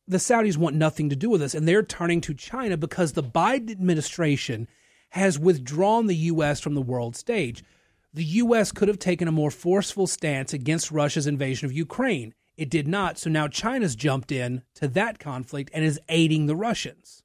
the 0.07 0.19
Saudis 0.19 0.57
want 0.57 0.77
nothing 0.77 1.09
to 1.11 1.17
do 1.17 1.31
with 1.31 1.41
this 1.41 1.55
and 1.55 1.67
they're 1.67 1.83
turning 1.83 2.21
to 2.23 2.35
China 2.35 2.77
because 2.77 3.13
the 3.13 3.23
Biden 3.23 3.71
administration 3.71 4.69
has 5.11 5.39
withdrawn 5.39 6.07
the 6.07 6.17
US 6.17 6.61
from 6.61 6.75
the 6.75 6.83
world 6.83 7.17
stage. 7.17 7.65
The 8.13 8.25
US 8.25 8.73
could 8.73 8.89
have 8.89 8.99
taken 8.99 9.29
a 9.29 9.33
more 9.33 9.51
forceful 9.51 10.07
stance 10.07 10.53
against 10.53 10.91
Russia's 10.91 11.27
invasion 11.27 11.67
of 11.67 11.73
Ukraine. 11.73 12.35
It 12.57 12.71
did 12.71 12.87
not, 12.87 13.19
so 13.19 13.31
now 13.31 13.49
China's 13.49 13.97
jumped 13.97 14.31
in 14.31 14.63
to 14.75 14.89
that 14.89 15.19
conflict 15.19 15.71
and 15.75 15.85
is 15.85 16.01
aiding 16.09 16.47
the 16.47 16.57
Russians. 16.57 17.23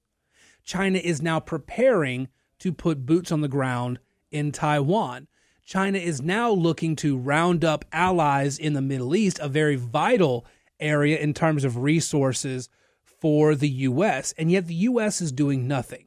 China 0.63 0.99
is 0.99 1.21
now 1.21 1.39
preparing 1.39 2.27
to 2.59 2.71
put 2.71 3.05
boots 3.05 3.31
on 3.31 3.41
the 3.41 3.47
ground 3.47 3.99
in 4.31 4.51
Taiwan. 4.51 5.27
China 5.65 5.99
is 5.99 6.21
now 6.21 6.51
looking 6.51 6.95
to 6.95 7.17
round 7.17 7.63
up 7.63 7.85
allies 7.91 8.57
in 8.57 8.73
the 8.73 8.81
Middle 8.81 9.15
East, 9.15 9.39
a 9.39 9.47
very 9.47 9.75
vital 9.75 10.45
area 10.79 11.17
in 11.17 11.33
terms 11.33 11.63
of 11.63 11.77
resources 11.77 12.69
for 13.03 13.55
the 13.55 13.69
U.S., 13.69 14.33
and 14.37 14.51
yet 14.51 14.67
the 14.67 14.73
U.S. 14.75 15.21
is 15.21 15.31
doing 15.31 15.67
nothing. 15.67 16.05